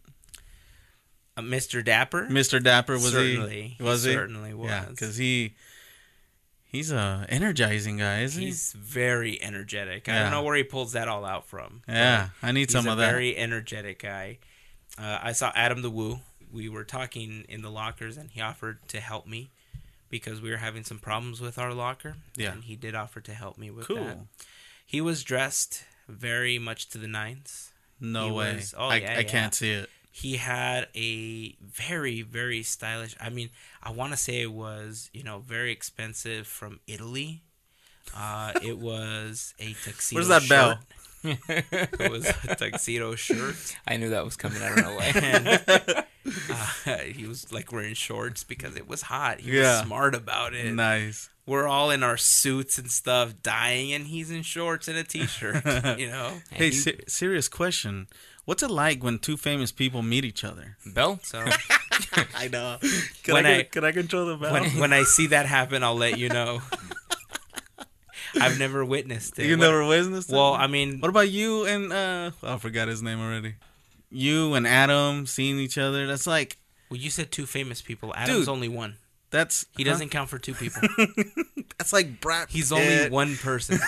[1.36, 1.84] Uh, Mr.
[1.84, 2.26] Dapper?
[2.28, 2.62] Mr.
[2.62, 3.82] Dapper was certainly, he?
[3.82, 4.12] Was he?
[4.12, 4.68] certainly was.
[4.70, 5.54] Yeah, because he
[6.64, 10.08] he's a energizing guy, isn't He's very energetic.
[10.08, 11.82] I don't know where he pulls that all out from.
[11.88, 13.10] Yeah, I need some of that.
[13.10, 14.38] very energetic guy.
[14.98, 16.20] Uh, I saw Adam the Woo.
[16.52, 19.50] We were talking in the lockers, and he offered to help me
[20.10, 22.16] because we were having some problems with our locker.
[22.36, 22.52] Yeah.
[22.52, 23.94] and he did offer to help me with that.
[23.94, 24.04] cool.
[24.04, 24.18] that.
[24.84, 27.72] He was dressed very much to the nines.
[27.98, 28.54] No He way.
[28.56, 29.88] was- oh, I, yeah, I can't see it.
[30.14, 33.16] He had a very, very stylish.
[33.18, 33.48] I mean,
[33.82, 37.42] I want to say it was you know very expensive from Italy.
[38.14, 40.18] Uh, it was a tuxedo.
[40.18, 40.78] Where's that bell?
[41.24, 43.54] it was a tuxedo shirt.
[43.86, 44.60] I knew that was coming.
[44.60, 45.12] I don't know why.
[45.14, 46.04] and
[46.86, 49.40] uh, he was like wearing shorts because it was hot.
[49.40, 49.78] He Yeah.
[49.78, 50.72] was smart about it.
[50.74, 51.30] Nice.
[51.46, 55.64] We're all in our suits and stuff, dying, and he's in shorts and a t-shirt.
[55.98, 58.06] you know, Hey, he- se- serious question.
[58.44, 60.76] What's it like when two famous people meet each other?
[60.86, 61.20] Bell.
[61.22, 61.44] so
[62.34, 62.78] I know.
[63.22, 64.52] Can, When I, I- can I control the bell?
[64.52, 66.60] when when I see that happen, I'll let you know.
[68.40, 69.46] I've never witnessed it.
[69.46, 70.34] you What- never witnessed it?
[70.34, 73.54] Well, I mean, What about you and uh I forgot his name already.
[74.10, 76.06] You and Adam seeing each other.
[76.06, 76.56] That's like
[76.90, 78.12] well, you said two famous people.
[78.16, 78.48] Adam's Dude.
[78.48, 78.96] only one.
[79.30, 79.90] that's He huh?
[79.90, 80.82] doesn't count for two people.
[81.78, 82.48] That's like Brad.
[82.50, 82.78] He's Pitt.
[82.78, 83.78] only one person.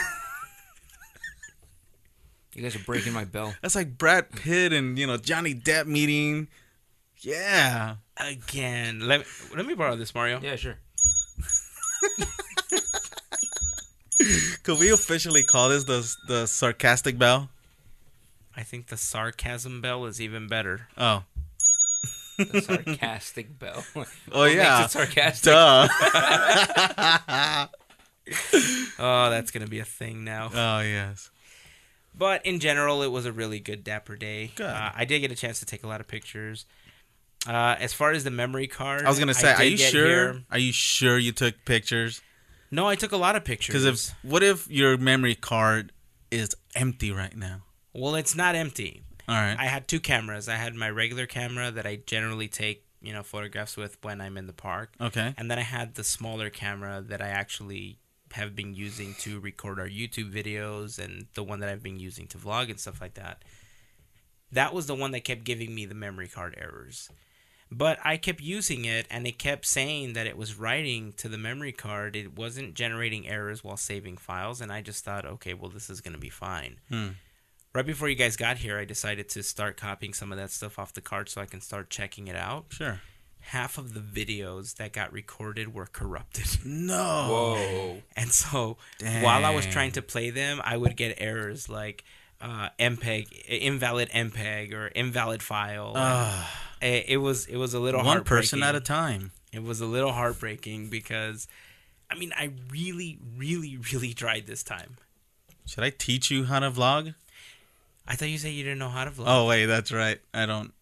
[2.54, 3.54] You guys are breaking my bell.
[3.62, 6.48] That's like Brad Pitt and you know Johnny Depp meeting.
[7.18, 7.96] Yeah.
[8.16, 9.26] Again, let me,
[9.56, 10.40] let me borrow this, Mario.
[10.40, 10.76] Yeah, sure.
[14.62, 17.48] Could we officially call this the the sarcastic bell?
[18.56, 20.86] I think the sarcasm bell is even better.
[20.96, 21.24] Oh.
[22.38, 23.84] The sarcastic bell.
[23.96, 24.80] Oh What yeah.
[24.80, 25.52] Makes it sarcastic.
[25.52, 25.88] Duh.
[28.98, 30.50] Oh, that's gonna be a thing now.
[30.54, 31.30] oh yes.
[32.16, 34.52] But in general, it was a really good Dapper day.
[34.54, 34.66] Good.
[34.66, 36.64] Uh, I did get a chance to take a lot of pictures.
[37.46, 40.06] Uh, as far as the memory card, I was gonna say, are you sure?
[40.06, 42.22] here- Are you sure you took pictures?
[42.70, 43.72] No, I took a lot of pictures.
[43.74, 45.92] Because if what if your memory card
[46.30, 47.62] is empty right now?
[47.92, 49.02] well, it's not empty.
[49.28, 49.56] All right.
[49.58, 50.48] I had two cameras.
[50.48, 54.36] I had my regular camera that I generally take, you know, photographs with when I'm
[54.36, 55.34] in the park, okay.
[55.38, 57.98] and then I had the smaller camera that I actually
[58.34, 62.26] have been using to record our YouTube videos, and the one that I've been using
[62.28, 63.42] to vlog and stuff like that.
[64.52, 67.10] That was the one that kept giving me the memory card errors.
[67.70, 71.38] But I kept using it, and it kept saying that it was writing to the
[71.38, 72.14] memory card.
[72.14, 76.00] It wasn't generating errors while saving files, and I just thought, okay, well, this is
[76.00, 76.76] going to be fine.
[76.88, 77.08] Hmm.
[77.74, 80.78] Right before you guys got here, I decided to start copying some of that stuff
[80.78, 82.66] off the card so I can start checking it out.
[82.68, 83.00] Sure.
[83.48, 86.46] Half of the videos that got recorded were corrupted.
[86.64, 86.94] No.
[87.28, 88.02] Whoa.
[88.16, 92.04] And so while I was trying to play them, I would get errors like
[92.40, 95.92] uh, MPEG, invalid MPEG, or invalid file.
[95.94, 99.30] Ah, it, it was it was a little one person at a time.
[99.52, 101.46] It was a little heartbreaking because,
[102.10, 104.96] I mean, I really, really, really tried this time.
[105.66, 107.14] Should I teach you how to vlog?
[108.06, 109.24] I thought you said you didn't know how to vlog.
[109.26, 110.20] Oh wait, that's right.
[110.34, 110.72] I don't.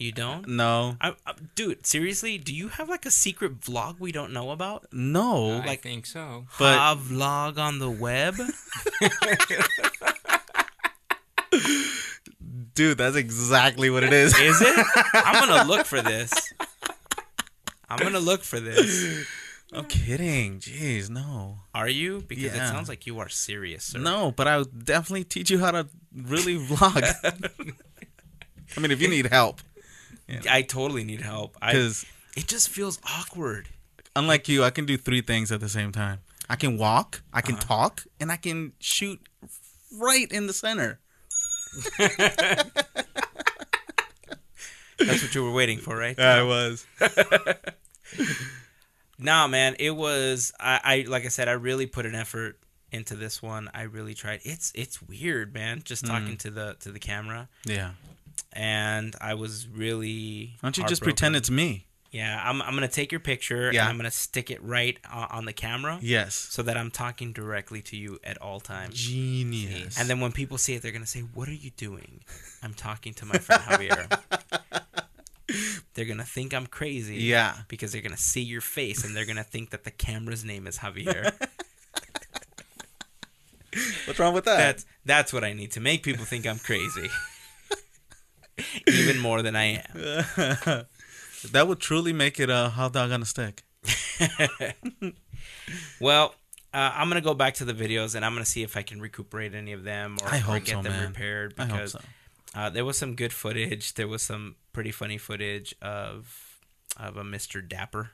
[0.00, 0.46] You don't?
[0.48, 0.96] No.
[1.00, 4.86] I, I, dude, seriously, do you have like a secret vlog we don't know about?
[4.92, 5.60] No.
[5.62, 6.46] I like- think so.
[6.58, 8.34] But- a vlog on the web?
[12.74, 14.38] Dude, that's exactly what it is.
[14.38, 14.86] Is it?
[15.14, 16.32] I'm gonna look for this.
[17.88, 19.26] I'm gonna look for this.
[19.72, 20.60] I'm kidding.
[20.60, 21.58] Jeez, no.
[21.74, 22.24] Are you?
[22.26, 23.98] Because it sounds like you are serious, sir.
[23.98, 27.02] No, but I'll definitely teach you how to really vlog.
[28.76, 29.60] I mean, if you need help,
[30.50, 31.54] I totally need help.
[31.60, 32.04] Because
[32.36, 33.68] it just feels awkward.
[34.16, 36.20] unlike you, I can do three things at the same time.
[36.48, 37.66] I can walk, I can uh-huh.
[37.66, 39.20] talk, and I can shoot
[39.98, 40.98] right in the center.
[44.98, 46.18] That's what you were waiting for, right?
[46.18, 46.84] I was.
[49.20, 50.52] Nah, man, it was.
[50.58, 52.58] I, I like I said, I really put an effort
[52.90, 53.70] into this one.
[53.74, 54.40] I really tried.
[54.44, 55.82] It's it's weird, man.
[55.84, 56.38] Just talking mm.
[56.38, 57.90] to the to the camera, Yeah.
[58.52, 60.54] And I was really.
[60.60, 61.86] Why don't you just pretend it's me?
[62.10, 63.70] Yeah, I'm I'm gonna take your picture.
[63.72, 63.82] Yeah.
[63.82, 65.98] and I'm gonna stick it right uh, on the camera.
[66.02, 66.34] Yes.
[66.34, 68.94] So that I'm talking directly to you at all times.
[68.94, 69.98] Genius.
[69.98, 72.20] And then when people see it, they're gonna say, "What are you doing?"
[72.62, 74.20] I'm talking to my friend Javier.
[75.94, 77.16] they're gonna think I'm crazy.
[77.16, 77.58] Yeah.
[77.68, 80.78] Because they're gonna see your face and they're gonna think that the camera's name is
[80.78, 81.32] Javier.
[84.06, 84.56] What's wrong with that?
[84.56, 87.08] that's that's what I need to make people think I'm crazy.
[88.94, 89.94] Even more than I am.
[91.52, 93.62] that would truly make it a hot dog on a stick.
[96.00, 96.34] Well,
[96.72, 99.00] uh, I'm gonna go back to the videos and I'm gonna see if I can
[99.00, 101.08] recuperate any of them or, I or get so, them man.
[101.08, 102.00] repaired I hope because so.
[102.54, 103.94] Uh, there was some good footage.
[103.94, 106.58] There was some pretty funny footage of
[106.96, 107.66] of a Mr.
[107.66, 108.10] Dapper,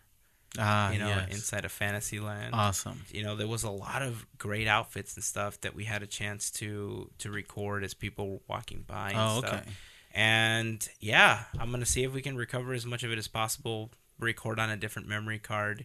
[0.58, 1.28] Ah, you know, yes.
[1.34, 2.54] inside of Fantasyland.
[2.54, 3.02] awesome.
[3.10, 6.06] you know, there was a lot of great outfits and stuff that we had a
[6.06, 9.10] chance to to record as people were walking by.
[9.10, 9.60] And Oh, stuff.
[9.62, 9.70] okay.
[10.16, 13.90] And yeah, I'm gonna see if we can recover as much of it as possible.
[14.18, 15.84] Record on a different memory card.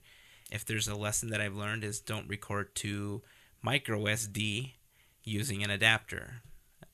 [0.50, 3.22] If there's a lesson that I've learned is don't record to
[3.62, 4.72] micro SD
[5.26, 6.44] using an adapter.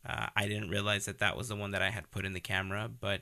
[0.03, 2.39] Uh, I didn't realize that that was the one that I had put in the
[2.39, 3.21] camera, but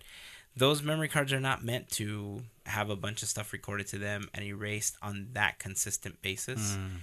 [0.55, 4.29] those memory cards are not meant to have a bunch of stuff recorded to them
[4.33, 6.77] and erased on that consistent basis.
[6.77, 6.99] Mm.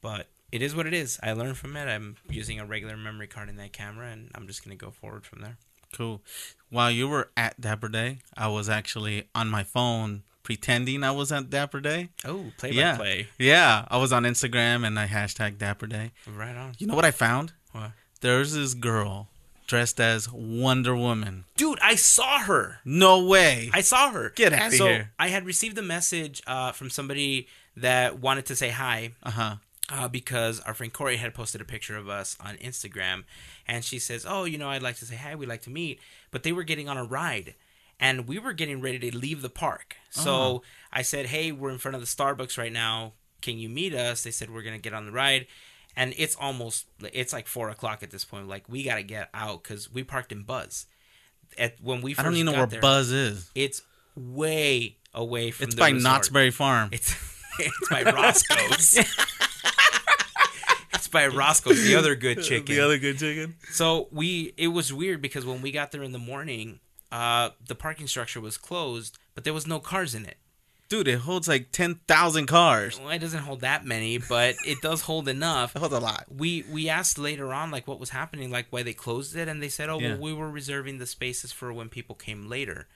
[0.00, 1.20] But it is what it is.
[1.22, 1.86] I learned from it.
[1.86, 5.24] I'm using a regular memory card in that camera, and I'm just gonna go forward
[5.24, 5.56] from there.
[5.92, 6.22] Cool.
[6.70, 11.32] While you were at Dapper Day, I was actually on my phone pretending I was
[11.32, 12.10] at Dapper Day.
[12.24, 12.92] Oh, play yeah.
[12.92, 13.28] by play.
[13.38, 13.84] Yeah.
[13.88, 16.12] I was on Instagram and I hashtag Dapper Day.
[16.26, 16.74] Right on.
[16.78, 17.52] You know what I found?
[17.72, 17.92] What?
[18.20, 19.28] There's this girl
[19.66, 21.44] dressed as Wonder Woman.
[21.56, 22.78] Dude, I saw her.
[22.84, 23.70] No way.
[23.72, 24.30] I saw her.
[24.30, 25.12] Get out so here.
[25.18, 29.54] I had received a message uh, from somebody that wanted to say hi Uh huh.
[29.90, 33.24] Uh, because our friend Corey had posted a picture of us on Instagram,
[33.66, 35.34] and she says, "Oh, you know, I'd like to say hi.
[35.34, 37.54] We'd like to meet." But they were getting on a ride,
[37.98, 39.96] and we were getting ready to leave the park.
[40.10, 40.62] So Oh.
[40.92, 43.12] I said, "Hey, we're in front of the Starbucks right now.
[43.42, 45.46] Can you meet us?" They said, "We're gonna get on the ride."
[45.96, 48.46] And it's almost it's like four o'clock at this point.
[48.48, 50.86] Like we gotta get out because we parked in Buzz.
[51.58, 53.50] At when we I don't even know where there, Buzz is.
[53.56, 53.82] It's
[54.14, 55.64] way away from.
[55.64, 56.02] It's the by resort.
[56.04, 56.90] Knott's Berry Farm.
[56.92, 57.12] It's
[57.58, 58.98] it's by Roscoe's.
[61.00, 62.74] it's by Roscoe's, the other good chicken.
[62.74, 63.56] The other good chicken.
[63.70, 66.80] so we it was weird because when we got there in the morning,
[67.12, 70.36] uh, the parking structure was closed, but there was no cars in it.
[70.88, 72.98] Dude, it holds like 10,000 cars.
[72.98, 75.72] Well, it doesn't hold that many, but it does hold enough.
[75.76, 76.24] It holds a lot.
[76.28, 79.62] We we asked later on like what was happening, like why they closed it, and
[79.62, 80.08] they said, "Oh, Yeah.
[80.14, 82.88] well, we were reserving the spaces for when people came later."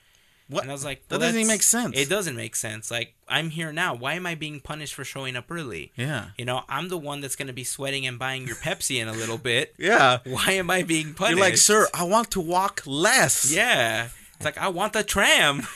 [0.47, 0.61] What?
[0.61, 1.97] And I was like, That doesn't even make sense.
[1.97, 2.91] It doesn't make sense.
[2.91, 3.95] Like I'm here now.
[3.95, 5.91] Why am I being punished for showing up early?
[5.95, 6.27] Yeah.
[6.37, 9.07] You know, I'm the one that's going to be sweating and buying your Pepsi in
[9.07, 9.73] a little bit.
[9.79, 10.19] Yeah.
[10.25, 11.37] Why am I being punished?
[11.37, 13.51] You're like, sir, I want to walk less.
[13.51, 14.09] Yeah.
[14.35, 15.63] It's like I want the tram.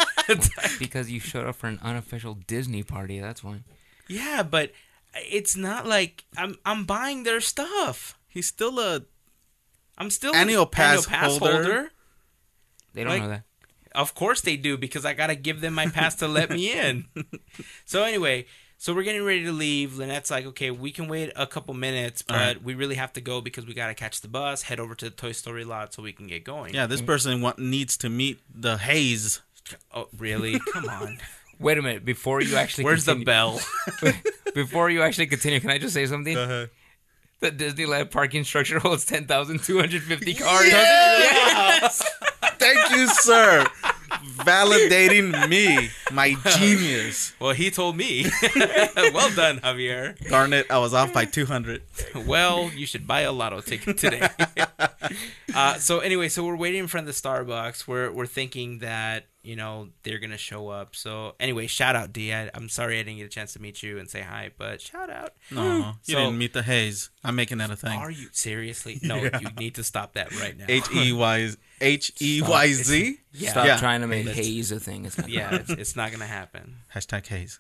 [0.78, 3.20] Because you showed up for an unofficial Disney party.
[3.20, 3.62] That's why.
[4.08, 4.72] yeah, but
[5.16, 8.16] it's not like I'm I'm buying their stuff.
[8.28, 9.02] He's still a.
[9.98, 11.90] I'm still Annual an pass holder.
[12.94, 13.44] They don't Like- know that.
[13.94, 17.06] Of course they do because I gotta give them my pass to let me in.
[17.86, 18.46] So anyway,
[18.78, 19.98] so we're getting ready to leave.
[19.98, 22.64] Lynette's like, okay, we can wait a couple minutes, but Alright.
[22.64, 25.12] we really have to go because we gotta catch the bus, head over to the
[25.12, 26.74] Toy Story lot so we can get going.
[26.74, 27.08] Yeah, this mm.
[27.08, 29.42] person want, needs to meet the haze.
[29.94, 30.60] Oh, really?
[30.72, 31.18] Come on.
[31.60, 32.06] Wait a minute.
[32.06, 33.60] Before you actually Where's the bell?
[34.54, 36.38] Before you actually continue, can I just say something?
[36.38, 36.70] ahead.
[37.40, 40.68] The Disneyland parking structure holds 10,250 cars.
[40.68, 42.04] Yes.
[42.58, 43.66] Thank you, sir.
[44.40, 47.34] Validating me, my genius.
[47.40, 48.26] well, he told me.
[49.14, 50.18] well done, Javier.
[50.30, 51.82] Darn it, I was off by 200.
[52.26, 54.28] well, you should buy a lotto ticket today.
[55.56, 57.88] uh, so anyway, so we're waiting in front of the Starbucks.
[57.88, 60.96] We're we're thinking that you know they're gonna show up.
[60.96, 62.34] So anyway, shout out D.
[62.34, 64.82] I, I'm sorry I didn't get a chance to meet you and say hi, but
[64.82, 65.34] shout out.
[65.52, 66.22] No, you hmm.
[66.24, 67.10] didn't meet the haze.
[67.24, 67.98] I'm making that a thing.
[67.98, 69.00] Are you seriously?
[69.10, 69.40] No, Yeah.
[69.40, 70.66] you need to stop that right now.
[70.68, 71.50] H E Y
[71.82, 73.18] H E Y Z.
[73.34, 73.52] Yeah.
[73.52, 73.78] Stop Yeah.
[73.78, 75.06] trying to make Let's- haze a thing.
[75.06, 76.78] It's not yeah, it's, it's not gonna happen.
[76.94, 77.60] Hashtag haze.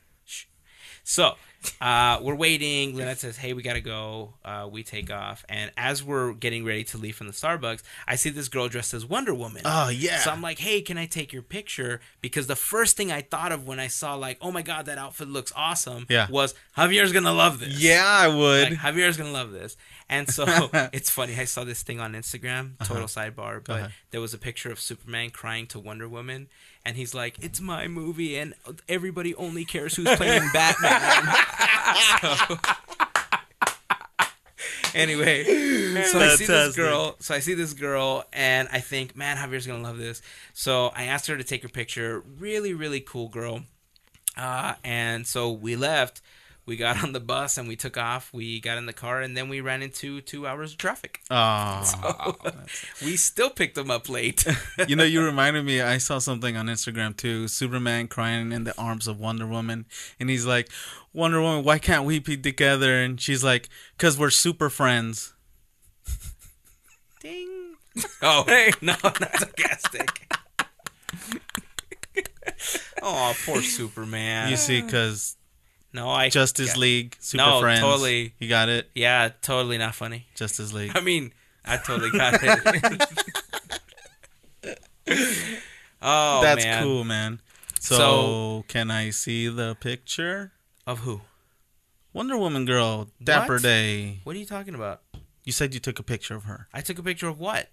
[1.09, 1.33] So
[1.81, 2.95] uh, we're waiting.
[2.95, 6.83] Lynette says, "Hey, we gotta go." Uh, we take off, and as we're getting ready
[6.85, 9.63] to leave from the Starbucks, I see this girl dressed as Wonder Woman.
[9.65, 10.19] Oh yeah.
[10.19, 13.51] So I'm like, "Hey, can I take your picture?" Because the first thing I thought
[13.51, 16.27] of when I saw like, "Oh my god, that outfit looks awesome," Yeah.
[16.29, 17.81] was Javier's gonna love this.
[17.81, 18.69] yeah, I would.
[18.69, 19.77] Like, Javier's gonna love this.
[20.09, 20.45] And so
[20.93, 21.35] it's funny.
[21.35, 22.77] I saw this thing on Instagram.
[22.85, 23.93] Total sidebar, but ahead.
[24.11, 26.49] there was a picture of Superman crying to Wonder Woman,
[26.89, 28.53] and he's like, "It's my movie, and
[28.89, 31.35] everybody only cares who's playing Batman."
[32.47, 32.57] So-
[34.95, 35.43] anyway,
[36.03, 37.15] so I see this girl.
[37.19, 40.21] So I see this girl, and I think, man, Javier's gonna love this.
[40.53, 42.23] So I asked her to take her picture.
[42.39, 43.61] Really, really cool girl.
[44.37, 46.21] Uh, and so we left.
[46.69, 48.31] We got on the bus and we took off.
[48.31, 51.19] We got in the car and then we ran into two hours of traffic.
[51.31, 52.35] Oh,
[53.03, 54.45] We still picked them up late.
[54.87, 55.81] you know, you reminded me.
[55.81, 57.47] I saw something on Instagram too.
[57.47, 59.87] Superman crying in the arms of Wonder Woman,
[60.19, 60.69] and he's like,
[61.11, 63.67] "Wonder Woman, why can't we be together?" And she's like,
[63.97, 65.33] "Cause we're super friends."
[67.19, 67.77] Ding.
[68.21, 70.31] Oh hey, no, not sarcastic.
[73.01, 74.51] oh, poor Superman.
[74.51, 75.35] You see, cause
[75.93, 76.79] no, I Justice yeah.
[76.81, 77.79] League, super No, friends.
[77.81, 78.33] totally.
[78.39, 78.89] You got it.
[78.93, 80.27] Yeah, totally not funny.
[80.35, 80.91] Justice League.
[80.95, 81.33] I mean,
[81.65, 83.03] I totally got it.
[86.01, 86.83] oh, That's man.
[86.83, 87.41] cool, man.
[87.79, 90.51] So, So- can I see the picture?
[90.87, 91.21] Of who?
[92.13, 93.61] Wonder Woman girl, Dapper What?
[93.61, 94.21] Day.
[94.23, 95.01] What are you talking about?
[95.43, 97.69] You said you took a picture of her, I took a picture of what?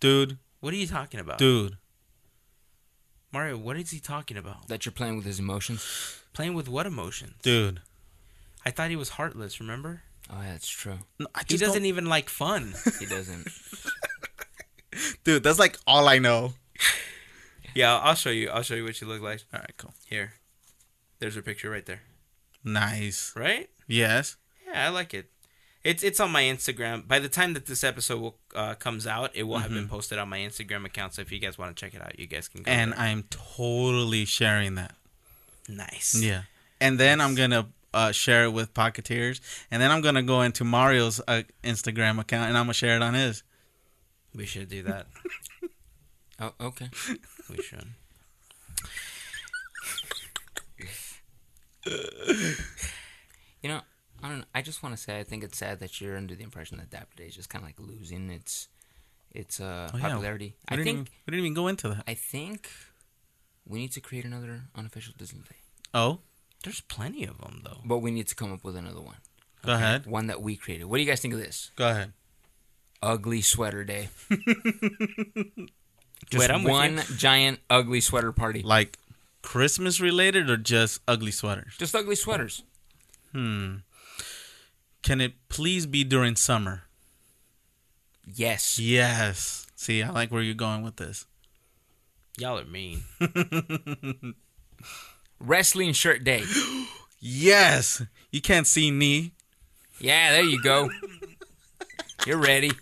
[0.00, 0.36] dude.
[0.60, 1.38] What are you talking about?
[1.38, 1.76] Dude,
[3.32, 4.68] Mario, what is he talking about?
[4.68, 6.20] That you're playing with his emotions.
[6.36, 7.34] Playing with what emotions?
[7.42, 7.80] dude.
[8.64, 10.02] I thought he was heartless, remember?
[10.28, 10.98] Oh, yeah, that's true.
[11.20, 12.74] No, He doesn't don't- even like fun.
[12.98, 13.48] He doesn't.
[15.24, 16.54] Dude, that's like all I know.
[17.74, 18.48] yeah, I'll show you.
[18.50, 19.44] I'll show you what you look like.
[19.54, 19.94] All right, cool.
[20.06, 20.32] Here.
[21.20, 22.00] There's her picture right there.
[22.64, 23.32] Nice.
[23.36, 23.70] Right?
[23.86, 24.36] Yes.
[24.66, 25.30] Yeah, I like it.
[25.84, 27.06] It's it's on my Instagram.
[27.06, 30.18] By the time that this episode will, uh, comes out, it will have been posted
[30.18, 31.14] on my Instagram account.
[31.14, 32.70] So if you guys want to check it out, you guys can go.
[32.72, 32.98] And there.
[32.98, 34.96] I'm totally sharing that.
[35.68, 36.14] Nice.
[36.20, 36.42] Yeah.
[36.80, 39.40] And then I'm gonna uh, share it with Podcateers,
[39.70, 43.02] and then I'm gonna go into Mario's uh, Instagram account, and I'm gonna share it
[43.02, 43.42] on his.
[44.34, 45.06] We should do that.
[46.38, 46.90] Oh, okay.
[47.48, 47.86] we should.
[53.62, 53.80] You know,
[54.22, 54.38] I don't.
[54.40, 54.44] know.
[54.54, 56.90] I just want to say I think it's sad that you're under the impression that
[56.90, 58.68] Dapper Day is just kind of like losing its
[59.32, 60.08] its uh, Oh, yeah.
[60.08, 60.54] popularity.
[60.68, 62.04] I think even, we didn't even go into that.
[62.06, 62.70] I think
[63.66, 65.56] we need to create another unofficial Disney Day,
[65.94, 66.20] Oh,
[66.64, 67.80] There's plenty of them though.
[67.84, 69.16] but we need to come up with another one,
[69.64, 70.06] go ahead.
[70.06, 70.84] one that we created.
[70.86, 71.70] What do you guys think of this?
[71.76, 72.12] Go ahead.
[73.02, 74.08] Ugly Sweater Day.
[76.30, 78.62] Just Wait, one giant ugly sweater party.
[78.62, 78.98] Like
[79.42, 81.74] Christmas related or just ugly sweaters?
[81.78, 82.62] Just ugly sweaters.
[83.32, 83.76] Hmm.
[85.02, 86.84] Can it please be during summer?
[88.26, 88.78] Yes.
[88.78, 89.66] Yes.
[89.76, 91.26] See, I like where you're going with this.
[92.38, 93.02] Y'all are mean.
[95.40, 96.42] Wrestling Shirt Day.
[97.20, 98.02] Yes.
[98.30, 99.32] You can't see knee.
[100.00, 100.90] Yeah, there you go.
[102.26, 102.72] You're ready.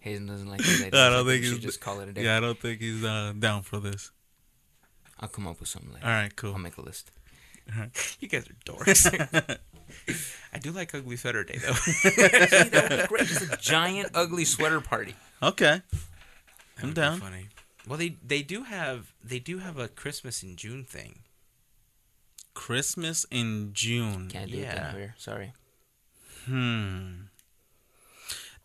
[0.00, 1.06] Hazen doesn't like that idea.
[1.06, 2.24] I don't We think he's- just call it a day.
[2.24, 4.10] Yeah, I don't think he's uh, down for this.
[5.18, 6.04] I'll come up with something later.
[6.06, 6.52] All right, cool.
[6.52, 7.10] I'll make a list.
[8.20, 9.58] You guys are dorks.
[10.52, 11.72] I do like ugly sweater day though.
[11.72, 13.26] See, that would be great.
[13.26, 15.14] Just a giant ugly sweater party.
[15.42, 15.82] Okay.
[16.76, 17.20] That I'm would down.
[17.20, 17.48] Funny.
[17.86, 21.20] Well, they they do have they do have a Christmas in June thing.
[22.54, 24.28] Christmas in June.
[24.28, 24.74] Can't do it Yeah.
[24.74, 25.14] down here.
[25.18, 25.52] Sorry.
[26.46, 27.24] Hmm.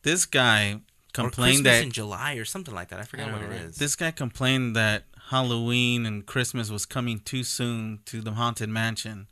[0.03, 0.81] This guy
[1.13, 2.99] complained Christmas that in July or something like that.
[2.99, 7.19] I forgot I what know, it this guy complained that Halloween and Christmas was coming
[7.19, 9.27] too soon to the haunted mansion,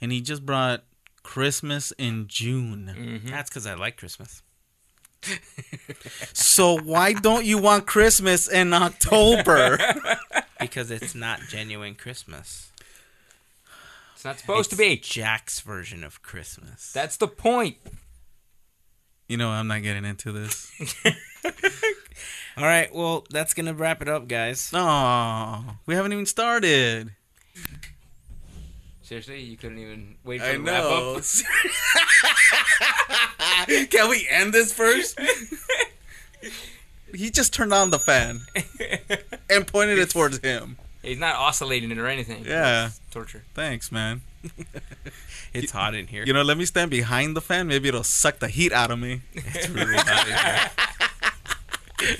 [0.00, 0.84] and he just brought
[1.22, 2.92] Christmas in June.
[3.24, 3.30] Mhm.
[3.30, 4.42] That's because I like Christmas.
[6.32, 9.78] So why don't you want Christmas in October?
[10.60, 12.70] Because it's not genuine Christmas.
[14.14, 14.96] It's not supposed to It's be.
[14.96, 16.92] Jack's version of Christmas.
[16.92, 17.78] That's the point.
[19.26, 20.70] you know, I'm not getting into this.
[22.56, 24.72] All right, well, that's gonna wrap it up, guys.
[24.72, 27.10] No, we haven't even started.
[29.12, 31.16] Seriously, you couldn't even wait for I the wrap know.
[31.16, 31.22] up.
[33.90, 35.20] Can we end this first?
[37.14, 38.40] he just turned on the fan
[39.50, 40.78] and pointed it towards him.
[41.02, 42.46] He's not oscillating it or anything.
[42.46, 42.86] Yeah.
[42.86, 43.44] It's torture.
[43.52, 44.22] Thanks, man.
[45.52, 46.24] It's hot in here.
[46.24, 47.66] You know, let me stand behind the fan.
[47.66, 49.20] Maybe it'll suck the heat out of me.
[49.34, 50.70] It's really hot
[52.00, 52.16] in here.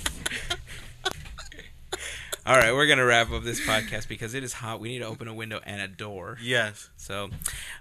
[2.45, 4.81] All right, we're gonna wrap up this podcast because it is hot.
[4.81, 6.37] We need to open a window and a door.
[6.41, 6.89] Yes.
[6.97, 7.29] So,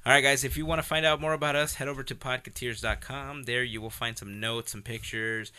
[0.07, 2.15] all right, guys, if you want to find out more about us, head over to
[2.15, 3.43] podcateers.com.
[3.43, 5.51] There you will find some notes, some pictures,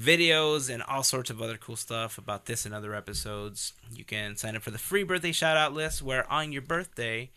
[0.00, 3.72] videos, and all sorts of other cool stuff about this and other episodes.
[3.92, 7.32] You can sign up for the free birthday shout out list where on your birthday,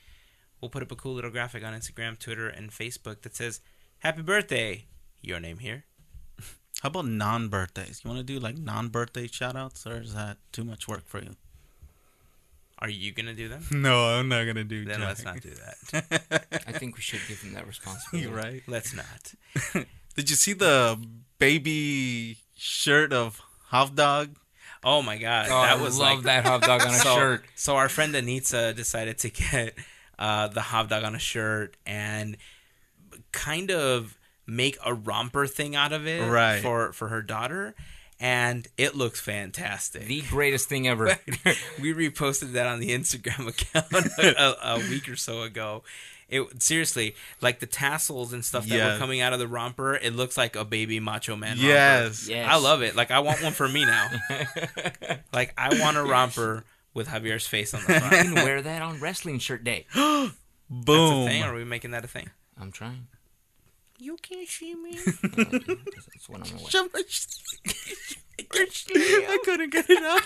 [0.62, 3.60] we'll put up a cool little graphic on Instagram, Twitter, and Facebook that says,
[4.02, 4.86] Happy birthday,
[5.24, 5.86] your name here.
[6.82, 8.02] How about non birthdays?
[8.04, 11.08] You want to do like non birthday shout outs, or is that too much work
[11.08, 11.36] for you?
[12.80, 13.64] Are you going to do them?
[13.72, 14.92] No, I'm not going to do that.
[14.92, 15.08] Then Jack.
[15.08, 16.64] let's not do that.
[16.68, 18.28] I think we should give him that responsibility.
[18.30, 18.62] You're right.
[18.68, 19.34] Let's not.
[20.16, 21.00] Did you see the
[21.40, 24.36] baby shirt of Half Dog?
[24.84, 27.16] Oh my god, Oh, that I was love like that hot dog on a so,
[27.16, 27.46] shirt.
[27.56, 29.74] So our friend Anitza decided to get
[30.20, 32.38] uh, the hot dog on a shirt and
[33.32, 34.18] kind of
[34.48, 36.62] make a romper thing out of it Right.
[36.62, 37.76] for for her daughter,
[38.20, 40.06] and it looks fantastic.
[40.06, 41.18] The greatest thing ever.
[41.82, 45.84] we reposted that on the Instagram account a, a week or so ago.
[46.30, 48.94] It seriously, like the tassels and stuff that Yeah.
[48.94, 51.56] were coming out of the romper, it looks like a baby Macho Man.
[51.58, 52.28] Yes.
[52.28, 52.46] Yes.
[52.52, 52.98] I love it.
[52.98, 54.10] Like I want one for me now.
[55.34, 58.14] like I want a romper with Javier's face on the you front.
[58.14, 59.86] can wear that on wrestling shirt day.
[59.96, 60.34] That's a
[60.70, 61.28] Boom.
[61.28, 61.44] thing.
[61.44, 62.30] Are we making that a thing?
[62.60, 63.08] I'm trying.
[63.98, 64.92] You can't see me.
[64.96, 66.90] That's what I'm gonna.
[68.54, 70.22] I couldn't get it out.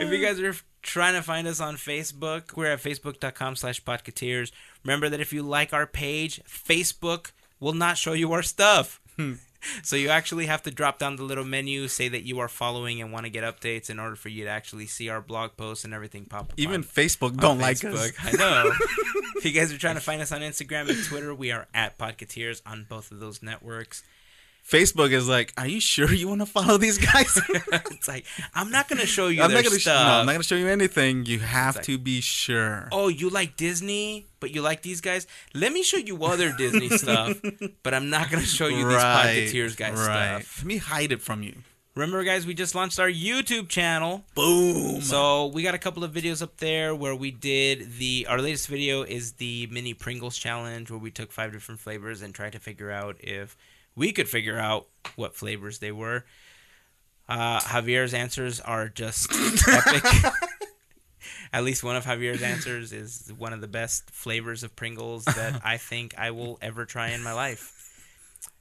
[0.00, 4.52] if you guys are trying to find us on Facebook, we're at facebook.com slash podcateers.
[4.84, 9.00] Remember that if you like our page, Facebook will not show you our stuff.
[9.16, 9.34] Hmm.
[9.82, 13.00] so you actually have to drop down the little menu, say that you are following
[13.00, 15.84] and want to get updates in order for you to actually see our blog posts
[15.84, 16.54] and everything pop up.
[16.56, 18.12] Even on- Facebook don't like us.
[18.22, 18.70] I know.
[19.36, 21.98] if you guys are trying to find us on Instagram and Twitter, we are at
[21.98, 24.02] Podcateers on both of those networks.
[24.66, 27.40] Facebook is like, are you sure you want to follow these guys?
[27.48, 29.78] it's like I'm not gonna show you I'm not gonna.
[29.78, 31.26] Sh- no, I'm not gonna show you anything.
[31.26, 32.88] You have like- to be sure.
[32.92, 35.26] oh, you like Disney, but you like these guys.
[35.52, 37.40] Let me show you other Disney stuff,
[37.82, 40.58] but I'm not gonna show you these Podcateers guys stuff.
[40.58, 41.54] Let me hide it from you.
[41.94, 44.24] Remember, guys, we just launched our YouTube channel.
[44.34, 45.02] Boom.
[45.02, 48.68] So we got a couple of videos up there where we did the our latest
[48.68, 52.58] video is the mini Pringles challenge where we took five different flavors and tried to
[52.58, 53.58] figure out if
[53.94, 54.86] we could figure out
[55.16, 56.24] what flavors they were.
[57.28, 59.32] Uh, Javier's answers are just
[59.68, 60.04] epic.
[61.52, 65.60] At least one of Javier's answers is one of the best flavors of Pringles that
[65.64, 67.78] I think I will ever try in my life.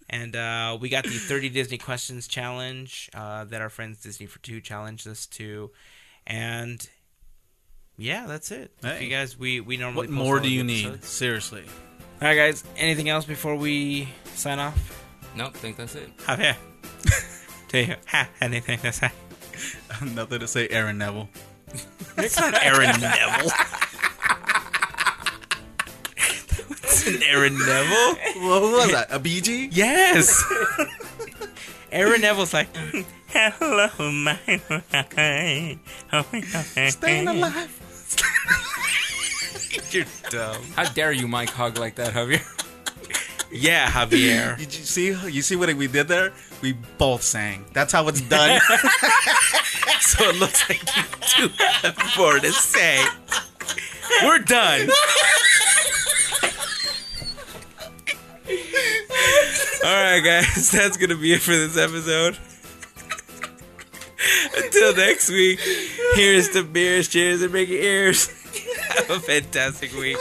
[0.09, 4.39] And uh, we got the 30 Disney Questions Challenge uh, that our friends Disney for
[4.39, 5.71] Two challenged us to.
[6.27, 6.85] And
[7.97, 8.71] yeah, that's it.
[8.81, 9.05] Hey.
[9.05, 11.03] you guys, we, we normally What more do you need?
[11.03, 11.63] Seriously.
[12.21, 12.63] All right, guys.
[12.75, 15.00] Anything else before we sign off?
[15.35, 16.15] Nope, think that's it.
[16.17, 16.55] Javier.
[17.69, 19.11] Do you have anything to say?
[20.13, 21.29] Nothing to say, Aaron Neville.
[22.17, 23.51] It's not Aaron Neville.
[26.83, 28.15] It's an Aaron Neville.
[28.47, 29.07] Well, who was that?
[29.09, 29.69] A Bee Gee?
[29.71, 30.43] Yes.
[31.91, 32.67] Aaron Neville's like,
[33.29, 34.37] hello, my
[36.89, 37.77] Staying alive.
[39.91, 40.61] You're dumb.
[40.75, 42.43] How dare you, Mike Hug like that, Javier?
[43.51, 44.57] Yeah, Javier.
[44.59, 45.07] Did you see?
[45.29, 46.31] You see what we did there?
[46.61, 47.65] We both sang.
[47.73, 48.59] That's how it's done.
[49.99, 53.03] so it looks like you two have more to say.
[54.23, 54.89] We're done.
[59.83, 62.37] All right, guys, that's gonna be it for this episode.
[64.55, 65.59] Until next week,
[66.13, 68.27] here's to beers, cheers, and Mickey ears.
[68.95, 70.17] Have a fantastic week.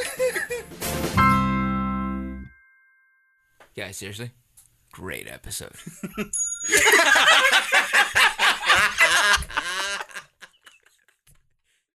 [3.80, 4.30] Guys, seriously,
[4.92, 5.72] great episode.